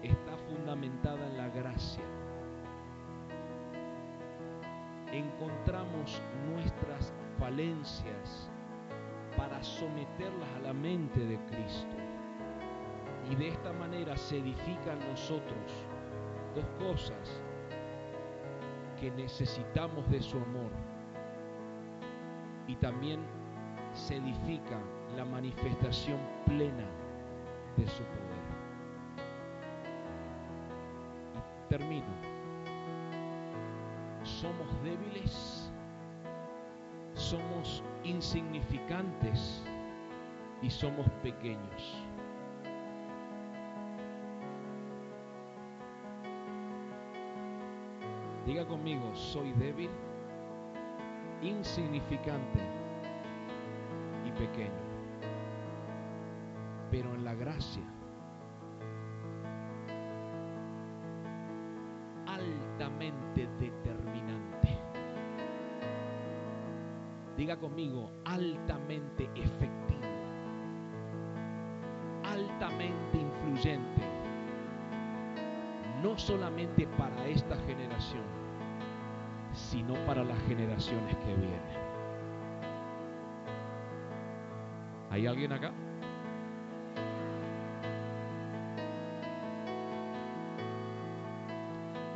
está 0.03 0.37
fundamentada 0.49 1.27
en 1.27 1.37
la 1.37 1.49
gracia, 1.49 2.05
encontramos 5.13 6.21
nuestras 6.53 7.13
falencias 7.39 8.51
para 9.37 9.63
someterlas 9.63 10.49
a 10.57 10.61
la 10.61 10.73
mente 10.73 11.21
de 11.21 11.39
Cristo 11.47 12.08
y 13.31 13.35
de 13.35 13.49
esta 13.49 13.73
manera 13.73 14.17
se 14.17 14.39
edifican 14.39 14.99
nosotros 15.11 15.73
dos 16.55 16.65
cosas 16.79 17.43
que 18.99 19.11
necesitamos 19.11 20.09
de 20.11 20.21
su 20.21 20.39
amor 20.39 20.71
y 22.67 22.75
también 22.77 23.21
se 23.95 24.17
edifica 24.17 24.79
la 25.17 25.25
manifestación 25.25 26.19
plena 26.47 26.87
de 27.77 27.87
su 27.87 28.03
poder. 28.03 28.49
Y 31.37 31.69
termino. 31.69 32.07
Somos 34.25 34.83
débiles, 34.83 35.71
somos 37.15 37.83
insignificantes 38.05 39.63
y 40.61 40.71
somos 40.71 41.09
pequeños. 41.23 42.08
Diga 48.49 48.65
conmigo, 48.65 49.15
soy 49.15 49.53
débil, 49.53 49.91
insignificante 51.43 52.61
y 54.25 54.31
pequeño. 54.33 54.73
Pero 56.91 57.15
en 57.15 57.27
la 57.27 57.35
gracia, 57.35 57.83
altamente 62.27 63.47
determinante. 63.61 64.79
Diga 67.37 67.59
conmigo, 67.59 68.11
altamente 68.25 69.29
efectivo, 69.35 70.09
altamente 72.25 73.19
influyente 73.19 74.08
no 76.03 76.17
solamente 76.19 76.87
para 76.99 77.27
esta 77.27 77.57
generación, 77.67 78.25
sino 79.53 79.95
para 80.07 80.25
las 80.25 80.39
generaciones 80.47 81.17
que 81.17 81.35
vienen. 81.35 81.79
¿Hay 85.11 85.27
alguien 85.27 85.53
acá? 85.53 85.73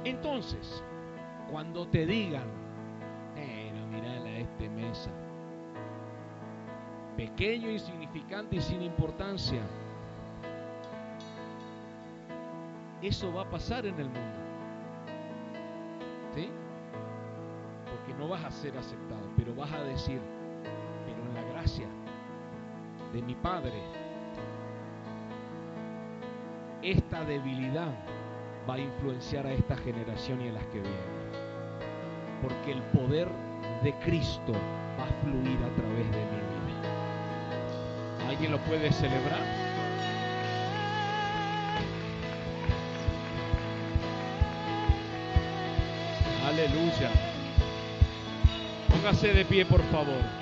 Entonces, 0.04 0.82
cuando 1.50 1.86
te 1.88 2.06
digan, 2.06 2.46
pero 3.34 3.86
mira 3.86 4.10
a 4.10 4.38
este 4.38 4.68
mesa, 4.68 5.10
pequeño, 7.16 7.70
insignificante 7.70 8.56
y 8.56 8.60
sin 8.60 8.82
importancia, 8.82 9.62
eso 13.08 13.32
va 13.32 13.42
a 13.42 13.50
pasar 13.50 13.84
en 13.86 13.98
el 13.98 14.06
mundo. 14.06 14.40
¿Sí? 16.34 16.48
Porque 17.90 18.14
no 18.18 18.28
vas 18.28 18.44
a 18.44 18.50
ser 18.50 18.76
aceptado, 18.78 19.28
pero 19.36 19.54
vas 19.54 19.72
a 19.72 19.82
decir, 19.82 20.20
pero 21.04 21.22
en 21.28 21.34
la 21.34 21.52
gracia 21.52 21.86
de 23.12 23.22
mi 23.22 23.34
Padre, 23.34 23.82
esta 26.82 27.24
debilidad 27.24 27.92
va 28.68 28.74
a 28.74 28.78
influenciar 28.78 29.46
a 29.46 29.52
esta 29.52 29.76
generación 29.76 30.40
y 30.40 30.48
a 30.48 30.52
las 30.52 30.64
que 30.66 30.80
vienen. 30.80 31.32
Porque 32.40 32.72
el 32.72 32.82
poder 32.82 33.28
de 33.82 33.92
Cristo 33.98 34.52
va 34.98 35.04
a 35.04 35.22
fluir 35.22 35.58
a 35.58 35.74
través 35.74 36.10
de 36.10 36.18
mi 36.18 36.72
vida. 36.72 38.28
¿Alguien 38.28 38.52
lo 38.52 38.58
puede 38.58 38.90
celebrar? 38.92 39.61
Aleluya. 46.52 47.10
Póngase 48.90 49.32
de 49.32 49.42
pie, 49.46 49.64
por 49.64 49.80
favor. 49.84 50.41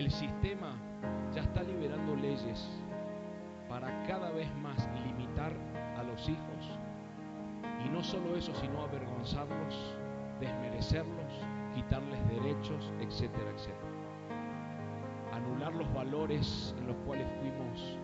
El 0.00 0.10
sistema 0.10 0.72
ya 1.34 1.42
está 1.42 1.62
liberando 1.62 2.16
leyes 2.16 2.66
para 3.68 4.02
cada 4.06 4.30
vez 4.30 4.48
más 4.56 4.88
limitar 5.04 5.52
a 5.98 6.02
los 6.02 6.26
hijos 6.26 6.78
y 7.84 7.90
no 7.90 8.02
solo 8.02 8.34
eso, 8.34 8.54
sino 8.54 8.80
avergonzarlos, 8.80 9.94
desmerecerlos, 10.40 11.30
quitarles 11.74 12.18
derechos, 12.30 12.90
etcétera, 13.00 13.50
etcétera. 13.50 13.90
Anular 15.34 15.74
los 15.74 15.92
valores 15.92 16.74
en 16.78 16.86
los 16.86 16.96
cuales 17.04 17.26
fuimos 17.38 17.98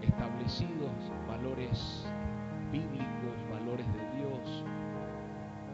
establecidos, 0.00 0.92
valores 1.28 2.06
bíblicos, 2.72 3.50
valores 3.50 3.86
de 3.86 4.16
Dios. 4.16 4.64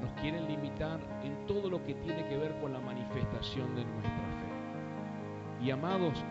Nos 0.02 0.12
quieren 0.20 0.48
limitar 0.48 0.98
en 1.22 1.46
todo 1.46 1.70
lo 1.70 1.84
que 1.84 1.94
tiene 1.94 2.26
que 2.26 2.36
ver 2.36 2.58
con 2.60 2.72
la 2.72 2.80
manifestación 2.80 3.76
de 3.76 3.84
nuestra. 3.84 4.27
Y 5.60 5.70
amados, 5.70 6.24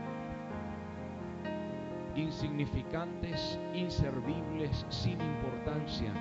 insignificantes, 2.16 3.60
inservibles, 3.74 4.86
sin 4.90 5.20
importancia, 5.22 6.12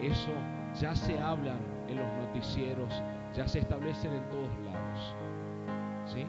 eso 0.00 0.32
ya 0.80 0.94
se 0.94 1.18
hablan 1.18 1.58
en 1.88 1.96
los 1.96 2.06
noticieros, 2.18 3.02
ya 3.34 3.46
se 3.46 3.58
establecen 3.58 4.12
en 4.12 4.28
todos 4.30 4.58
lados. 4.64 5.14
¿Sí? 6.06 6.26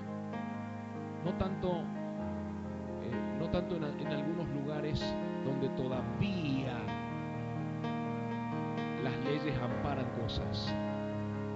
No 1.24 1.34
tanto, 1.36 1.82
eh, 3.04 3.38
no 3.40 3.50
tanto 3.50 3.76
en, 3.76 3.84
en 3.84 4.08
algunos 4.08 4.50
lugares 4.50 5.02
donde 5.46 5.70
todavía 5.70 6.78
las 9.04 9.18
leyes 9.26 9.58
amparan 9.60 10.06
cosas, 10.20 10.74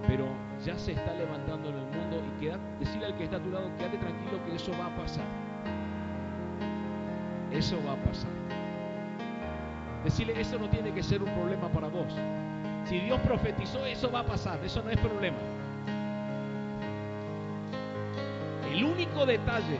pero 0.08 0.28
ya 0.66 0.78
se 0.80 0.94
está 0.94 1.14
levantando 1.14 1.70
en 1.70 1.76
el 1.76 1.86
mundo 1.86 2.24
y 2.26 2.42
queda, 2.42 2.58
decirle 2.80 3.06
al 3.06 3.16
que 3.16 3.26
está 3.26 3.38
a 3.38 3.40
tu 3.40 3.52
lado, 3.52 3.70
quédate 3.78 3.98
tranquilo 4.00 4.44
que 4.46 4.56
eso 4.56 4.72
va 4.72 4.88
a 4.88 4.96
pasar. 4.96 5.26
Eso 7.52 7.78
va 7.86 7.94
a 7.94 7.96
pasar. 7.98 8.32
Decirle, 10.04 10.40
eso 10.42 10.58
no 10.58 10.68
tiene 10.70 10.92
que 10.92 11.04
ser 11.04 11.22
un 11.22 11.32
problema 11.36 11.70
para 11.70 11.88
vos. 11.88 12.12
Si 12.86 13.00
Dios 13.00 13.20
profetizó, 13.22 13.86
eso 13.86 14.12
va 14.12 14.22
a 14.22 14.26
pasar, 14.26 14.60
eso 14.66 14.82
no 14.82 14.90
es 14.90 14.98
problema. 14.98 15.38
El 18.72 18.84
único 18.84 19.26
detalle 19.26 19.78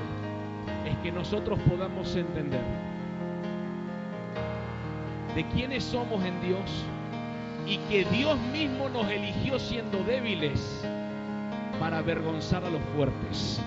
es 0.86 0.98
que 1.00 1.12
nosotros 1.12 1.60
podamos 1.68 2.16
entender 2.16 2.62
de 5.34 5.44
quiénes 5.48 5.84
somos 5.84 6.24
en 6.24 6.40
Dios 6.42 6.86
y 7.66 7.78
que 7.90 8.06
Dios 8.06 8.38
mismo 8.52 8.90
nos 8.90 9.10
eligió 9.10 9.58
siendo 9.60 10.04
débiles 10.04 10.86
para 11.80 11.98
avergonzar 11.98 12.64
a 12.64 12.70
los 12.70 12.82
fuertes, 12.96 13.60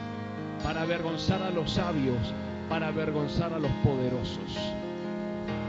para 0.62 0.82
avergonzar 0.82 1.42
a 1.42 1.51
los 1.51 1.72
sabios, 1.72 2.32
para 2.68 2.88
avergonzar 2.88 3.53
a 3.53 3.59
los 3.59 3.70
poderosos. 3.84 4.57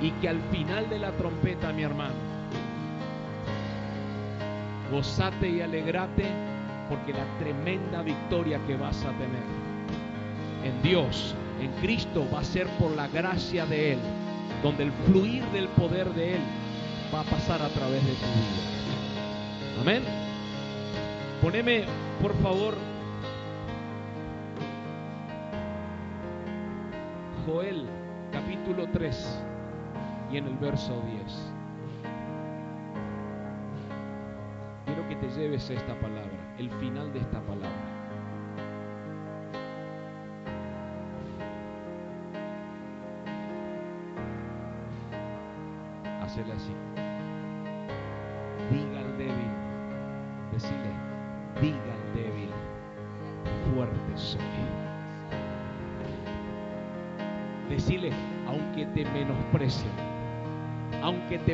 Y 0.02 0.12
que 0.22 0.30
al 0.30 0.42
final 0.52 0.90
de 0.90 1.00
la 1.00 1.12
trompeta, 1.14 1.74
mi 1.74 1.84
hermano, 1.84 2.14
gozate 4.92 5.50
y 5.50 5.62
alegrate 5.62 6.26
porque 6.88 7.14
la 7.14 7.26
tremenda 7.40 8.02
victoria 8.02 8.60
que 8.66 8.76
vas 8.76 9.04
a 9.04 9.12
tener 9.12 9.44
en 10.64 10.82
Dios, 10.82 11.36
en 11.62 11.72
Cristo, 11.82 12.26
va 12.34 12.40
a 12.40 12.44
ser 12.44 12.68
por 12.78 12.92
la 12.92 13.08
gracia 13.08 13.66
de 13.66 13.94
Él, 13.94 14.00
donde 14.64 14.84
el 14.84 14.92
fluir 15.06 15.44
del 15.48 15.68
poder 15.70 16.14
de 16.14 16.36
Él 16.36 16.42
va 17.14 17.22
a 17.22 17.24
pasar 17.24 17.62
a 17.62 17.70
través 17.70 18.06
de 18.06 18.14
tu 18.14 18.26
vida. 18.26 19.82
Amén. 19.82 20.04
Poneme, 21.42 21.86
por 22.22 22.36
favor, 22.42 22.76
Joel 27.46 27.88
capítulo 28.32 28.88
3 28.92 29.42
y 30.32 30.38
en 30.38 30.48
el 30.48 30.58
verso 30.58 31.02
10. 31.08 31.52
Quiero 34.86 35.08
que 35.08 35.16
te 35.16 35.30
lleves 35.30 35.70
esta 35.70 36.00
palabra, 36.00 36.56
el 36.58 36.70
final 36.72 37.12
de 37.14 37.20
esta 37.20 37.40
palabra. 37.42 37.89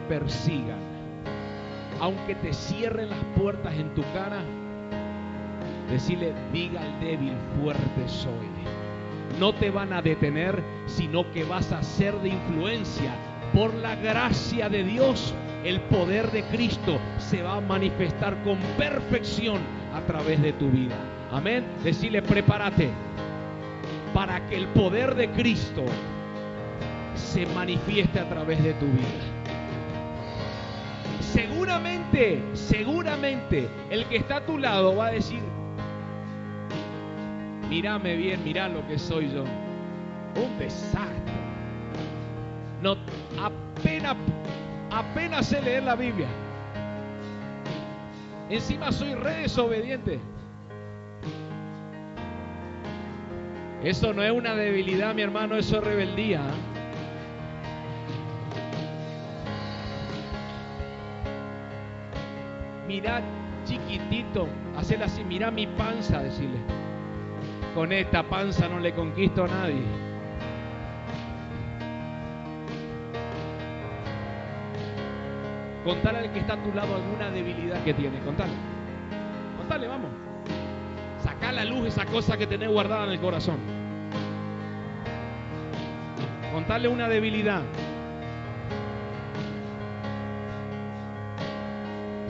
Persigan, 0.01 0.79
aunque 1.99 2.35
te 2.35 2.53
cierren 2.53 3.09
las 3.09 3.23
puertas 3.37 3.73
en 3.75 3.93
tu 3.93 4.01
cara, 4.13 4.41
decirle, 5.89 6.33
diga 6.51 6.81
al 6.81 6.99
débil, 6.99 7.33
fuerte 7.61 8.07
soy. 8.07 8.55
No 9.39 9.53
te 9.53 9.69
van 9.69 9.91
a 9.91 10.01
detener, 10.01 10.63
sino 10.85 11.29
que 11.31 11.43
vas 11.43 11.71
a 11.71 11.83
ser 11.83 12.15
de 12.21 12.29
influencia. 12.29 13.13
Por 13.53 13.73
la 13.73 13.95
gracia 13.95 14.69
de 14.69 14.83
Dios, 14.83 15.33
el 15.63 15.81
poder 15.81 16.31
de 16.31 16.43
Cristo 16.43 16.99
se 17.17 17.41
va 17.41 17.55
a 17.55 17.61
manifestar 17.61 18.41
con 18.43 18.57
perfección 18.77 19.59
a 19.93 20.01
través 20.01 20.41
de 20.41 20.53
tu 20.53 20.69
vida. 20.69 20.95
Amén. 21.31 21.65
Decirle, 21.83 22.21
prepárate 22.21 22.89
para 24.13 24.45
que 24.47 24.55
el 24.55 24.67
poder 24.67 25.15
de 25.15 25.29
Cristo 25.31 25.83
se 27.15 27.45
manifieste 27.47 28.19
a 28.19 28.29
través 28.29 28.63
de 28.63 28.73
tu 28.75 28.85
vida. 28.85 29.34
Seguramente, 31.65 32.43
seguramente, 32.53 33.67
el 33.89 34.05
que 34.05 34.17
está 34.17 34.35
a 34.35 34.45
tu 34.45 34.59
lado 34.59 34.95
va 34.95 35.07
a 35.07 35.11
decir, 35.13 35.41
mírame 37.67 38.15
bien, 38.15 38.43
mira 38.43 38.69
lo 38.69 38.87
que 38.87 38.99
soy 38.99 39.31
yo. 39.33 39.43
Un 40.35 40.59
desastre. 40.59 41.33
No, 42.83 42.95
apenas, 43.41 44.15
apenas 44.91 45.47
sé 45.47 45.59
leer 45.59 45.81
la 45.81 45.95
Biblia. 45.95 46.27
Encima 48.51 48.91
soy 48.91 49.15
re 49.15 49.37
desobediente. 49.37 50.19
Eso 53.83 54.13
no 54.13 54.21
es 54.21 54.31
una 54.31 54.53
debilidad, 54.53 55.15
mi 55.15 55.23
hermano, 55.23 55.55
eso 55.55 55.77
es 55.77 55.83
rebeldía. 55.83 56.43
Mirá 62.95 63.21
chiquitito, 63.65 64.47
hacerle 64.77 65.03
así, 65.03 65.21
mirá 65.25 65.51
mi 65.51 65.67
panza, 65.67 66.23
decirle. 66.23 66.59
Con 67.73 67.91
esta 67.91 68.23
panza 68.23 68.69
no 68.69 68.79
le 68.79 68.93
conquisto 68.93 69.43
a 69.43 69.47
nadie. 69.49 69.83
Contale 75.83 76.19
al 76.19 76.31
que 76.31 76.39
está 76.39 76.53
a 76.53 76.63
tu 76.63 76.73
lado 76.73 76.95
alguna 76.95 77.29
debilidad 77.31 77.83
que 77.83 77.93
tiene. 77.93 78.17
Contale. 78.19 78.53
Contale, 79.57 79.87
vamos. 79.89 80.11
Saca 81.21 81.49
a 81.49 81.51
la 81.51 81.65
luz 81.65 81.87
esa 81.87 82.05
cosa 82.05 82.37
que 82.37 82.47
tenés 82.47 82.69
guardada 82.69 83.03
en 83.03 83.11
el 83.11 83.19
corazón. 83.19 83.57
Contale 86.53 86.87
una 86.87 87.09
debilidad. 87.09 87.61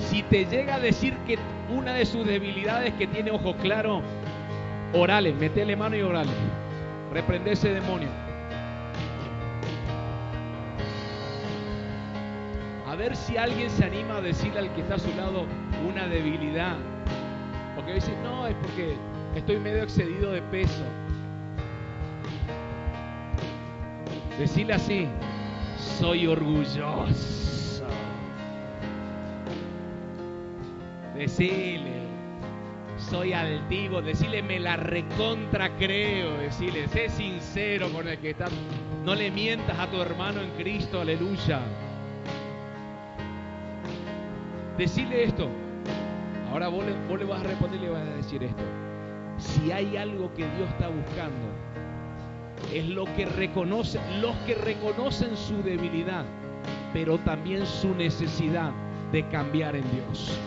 Si 0.09 0.23
te 0.23 0.45
llega 0.45 0.75
a 0.75 0.79
decir 0.79 1.15
que 1.27 1.37
una 1.69 1.93
de 1.93 2.05
sus 2.05 2.25
debilidades 2.25 2.93
que 2.93 3.07
tiene 3.07 3.31
ojo 3.31 3.55
claro, 3.57 4.01
orale, 4.93 5.33
metele 5.33 5.75
mano 5.75 5.95
y 5.95 6.01
orale. 6.01 6.31
Reprende 7.11 7.51
ese 7.51 7.73
demonio. 7.73 8.09
A 12.87 12.95
ver 12.95 13.15
si 13.15 13.35
alguien 13.35 13.69
se 13.69 13.83
anima 13.83 14.17
a 14.17 14.21
decirle 14.21 14.59
al 14.59 14.73
que 14.73 14.81
está 14.81 14.95
a 14.95 14.99
su 14.99 15.13
lado 15.15 15.45
una 15.89 16.07
debilidad. 16.07 16.77
Porque 17.75 17.95
dice, 17.95 18.13
no, 18.23 18.47
es 18.47 18.55
porque 18.61 18.95
estoy 19.35 19.59
medio 19.59 19.83
excedido 19.83 20.31
de 20.31 20.41
peso. 20.43 20.83
Decirle 24.39 24.73
así, 24.73 25.07
soy 25.99 26.27
orgulloso. 26.27 27.45
Decirle, 31.15 32.03
soy 32.97 33.31
altivo, 33.31 34.01
decirle 34.01 34.43
me 34.43 34.59
la 34.59 34.75
recontra 34.75 35.69
creo, 35.77 36.37
decirle, 36.37 36.87
sé 36.89 37.09
sincero 37.09 37.89
con 37.89 38.07
el 38.07 38.17
que 38.19 38.31
está. 38.31 38.47
No 39.05 39.15
le 39.15 39.31
mientas 39.31 39.79
a 39.79 39.89
tu 39.89 40.01
hermano 40.01 40.41
en 40.41 40.49
Cristo, 40.51 41.01
aleluya. 41.01 41.61
Decirle 44.77 45.23
esto. 45.23 45.47
Ahora 46.51 46.67
vos 46.67 46.85
le 46.85 47.25
vas 47.25 47.41
a 47.41 47.43
responder 47.43 47.79
y 47.79 47.83
le 47.83 47.89
vas 47.89 48.01
a 48.01 48.15
decir 48.15 48.43
esto. 48.43 48.63
Si 49.37 49.71
hay 49.71 49.95
algo 49.97 50.33
que 50.33 50.43
Dios 50.43 50.69
está 50.69 50.89
buscando, 50.89 51.47
es 52.73 52.87
lo 52.87 53.05
que 53.15 53.25
reconoce, 53.25 53.99
los 54.21 54.35
que 54.45 54.55
reconocen 54.55 55.35
su 55.37 55.61
debilidad, 55.63 56.25
pero 56.93 57.17
también 57.19 57.65
su 57.65 57.93
necesidad 57.95 58.71
de 59.11 59.27
cambiar 59.29 59.75
en 59.75 59.83
Dios. 59.91 60.39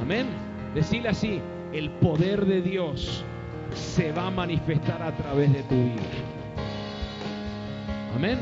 Amén. 0.00 0.26
Decirle 0.74 1.08
así, 1.08 1.40
el 1.72 1.90
poder 1.90 2.46
de 2.46 2.62
Dios 2.62 3.24
se 3.74 4.12
va 4.12 4.28
a 4.28 4.30
manifestar 4.30 5.02
a 5.02 5.16
través 5.16 5.52
de 5.52 5.62
tu 5.64 5.74
vida. 5.74 6.02
Amén. 8.14 8.38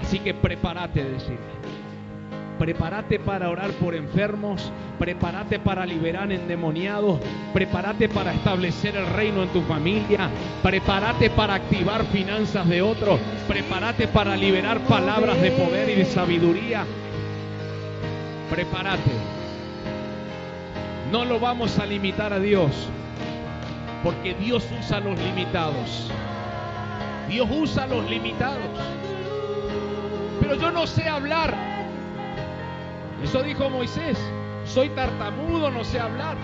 Así 0.00 0.18
que 0.18 0.34
prepárate, 0.34 1.04
decirle. 1.04 1.58
Prepárate 2.58 3.20
para 3.20 3.50
orar 3.50 3.70
por 3.72 3.94
enfermos, 3.94 4.72
prepárate 4.98 5.60
para 5.60 5.86
liberar 5.86 6.32
endemoniados, 6.32 7.20
prepárate 7.54 8.08
para 8.08 8.34
establecer 8.34 8.96
el 8.96 9.06
reino 9.06 9.44
en 9.44 9.48
tu 9.50 9.62
familia, 9.62 10.28
prepárate 10.60 11.30
para 11.30 11.54
activar 11.54 12.04
finanzas 12.06 12.68
de 12.68 12.82
otros, 12.82 13.20
prepárate 13.46 14.08
para 14.08 14.36
liberar 14.36 14.80
palabras 14.80 15.40
de 15.40 15.52
poder 15.52 15.88
y 15.88 15.94
de 15.94 16.04
sabiduría. 16.04 16.84
Prepárate. 18.50 19.37
No 21.10 21.24
lo 21.24 21.40
vamos 21.40 21.78
a 21.78 21.86
limitar 21.86 22.34
a 22.34 22.38
Dios, 22.38 22.70
porque 24.02 24.34
Dios 24.34 24.66
usa 24.78 25.00
los 25.00 25.18
limitados. 25.18 26.10
Dios 27.28 27.48
usa 27.50 27.86
los 27.86 28.08
limitados. 28.10 28.58
Pero 30.40 30.54
yo 30.56 30.70
no 30.70 30.86
sé 30.86 31.08
hablar. 31.08 31.54
Eso 33.22 33.42
dijo 33.42 33.70
Moisés. 33.70 34.18
Soy 34.66 34.90
tartamudo, 34.90 35.70
no 35.70 35.82
sé 35.82 35.98
hablar. 35.98 36.36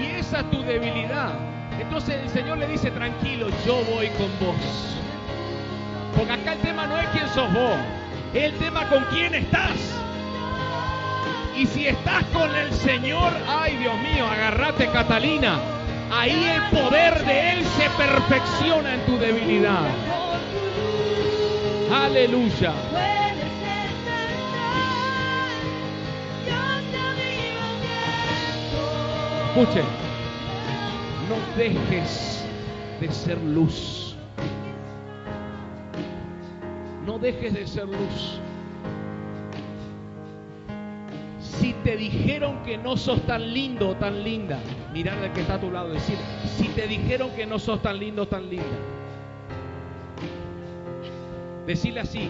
Y 0.00 0.06
esa 0.06 0.40
es 0.40 0.50
tu 0.50 0.62
debilidad. 0.62 1.32
Entonces 1.80 2.16
el 2.22 2.28
Señor 2.28 2.58
le 2.58 2.68
dice, 2.68 2.92
tranquilo, 2.92 3.48
yo 3.66 3.82
voy 3.92 4.08
con 4.10 4.30
vos. 4.38 4.96
Porque 6.16 6.32
acá 6.32 6.52
el 6.52 6.60
tema 6.60 6.86
no 6.86 6.96
es 6.98 7.08
quién 7.08 7.28
sos 7.28 7.52
vos. 7.52 7.76
Es 8.32 8.52
el 8.52 8.58
tema 8.58 8.88
con 8.88 9.04
quién 9.06 9.34
estás. 9.34 9.76
Y 11.56 11.66
si 11.66 11.86
estás 11.86 12.24
con 12.32 12.54
el 12.54 12.72
Señor, 12.72 13.32
ay 13.48 13.76
Dios 13.76 13.94
mío, 14.00 14.26
agárrate 14.26 14.88
Catalina. 14.88 15.60
Ahí 16.12 16.44
el 16.44 16.62
poder 16.76 17.24
de 17.24 17.52
Él 17.52 17.64
se 17.64 17.88
perfecciona 17.90 18.94
en 18.94 19.06
tu 19.06 19.16
debilidad. 19.18 19.86
Aleluya. 21.92 22.72
Escuchen, 29.48 29.84
no 31.28 31.56
dejes 31.56 32.44
de 33.00 33.12
ser 33.12 33.40
luz. 33.40 34.16
No 37.06 37.18
dejes 37.20 37.54
de 37.54 37.66
ser 37.66 37.86
luz. 37.86 38.40
Si 41.64 41.72
te 41.82 41.96
dijeron 41.96 42.62
que 42.62 42.76
no 42.76 42.94
sos 42.94 43.22
tan 43.22 43.54
lindo 43.54 43.88
o 43.88 43.96
tan 43.96 44.22
linda, 44.22 44.58
mirar 44.92 45.16
al 45.16 45.32
que 45.32 45.40
está 45.40 45.54
a 45.54 45.58
tu 45.58 45.70
lado, 45.70 45.94
decir, 45.94 46.18
si 46.58 46.68
te 46.68 46.86
dijeron 46.86 47.30
que 47.30 47.46
no 47.46 47.58
sos 47.58 47.80
tan 47.80 47.98
lindo 47.98 48.24
o 48.24 48.28
tan 48.28 48.50
linda, 48.50 48.66
decirle 51.66 52.00
así, 52.00 52.28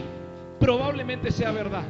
probablemente 0.60 1.32
sea 1.32 1.50
verdad. 1.50 1.82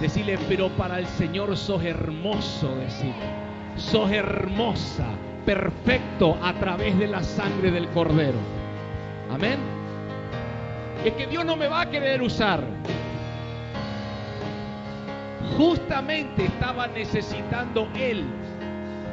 Decirle, 0.00 0.38
pero 0.48 0.68
para 0.68 1.00
el 1.00 1.06
Señor 1.08 1.56
sos 1.56 1.82
hermoso, 1.82 2.76
decirle. 2.76 3.26
Sos 3.74 4.08
hermosa, 4.12 5.08
perfecto 5.44 6.38
a 6.40 6.52
través 6.52 6.96
de 6.96 7.08
la 7.08 7.24
sangre 7.24 7.72
del 7.72 7.88
Cordero. 7.88 8.38
Amén. 9.32 9.77
Es 11.04 11.12
que 11.14 11.26
Dios 11.26 11.44
no 11.44 11.56
me 11.56 11.68
va 11.68 11.82
a 11.82 11.90
querer 11.90 12.22
usar. 12.22 12.62
Justamente 15.56 16.44
estaba 16.44 16.86
necesitando 16.88 17.88
Él 17.94 18.24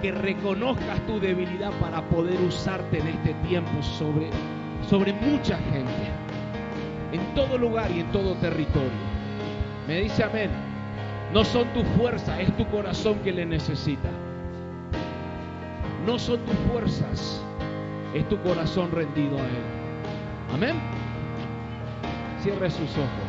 que 0.02 0.12
reconozcas 0.12 1.00
tu 1.08 1.20
debilidad 1.20 1.72
para 1.80 2.02
poder 2.10 2.40
usarte 2.42 3.00
en 3.00 3.08
este 3.08 3.34
tiempo 3.48 3.82
sobre, 3.82 4.30
sobre 4.88 5.14
mucha 5.14 5.58
gente, 5.58 6.12
en 7.12 7.34
todo 7.34 7.58
lugar 7.58 7.90
y 7.92 8.02
en 8.02 8.12
todo 8.12 8.36
territorio. 8.36 8.92
Me 9.88 10.02
dice 10.02 10.24
amén. 10.24 10.52
No 11.34 11.44
son 11.44 11.68
tu 11.74 11.84
fuerza, 11.98 12.40
es 12.40 12.56
tu 12.56 12.66
corazón 12.68 13.20
que 13.20 13.32
le 13.32 13.46
necesita. 13.46 14.10
No 16.06 16.20
son 16.20 16.40
tus 16.42 16.56
fuerzas, 16.72 17.42
es 18.14 18.28
tu 18.30 18.40
corazón 18.42 18.92
rendido 18.92 19.38
a 19.38 19.42
Él. 19.42 19.64
Amén. 20.54 20.95
Cierre 22.46 22.70
sus 22.70 22.92
ojos. 22.92 23.25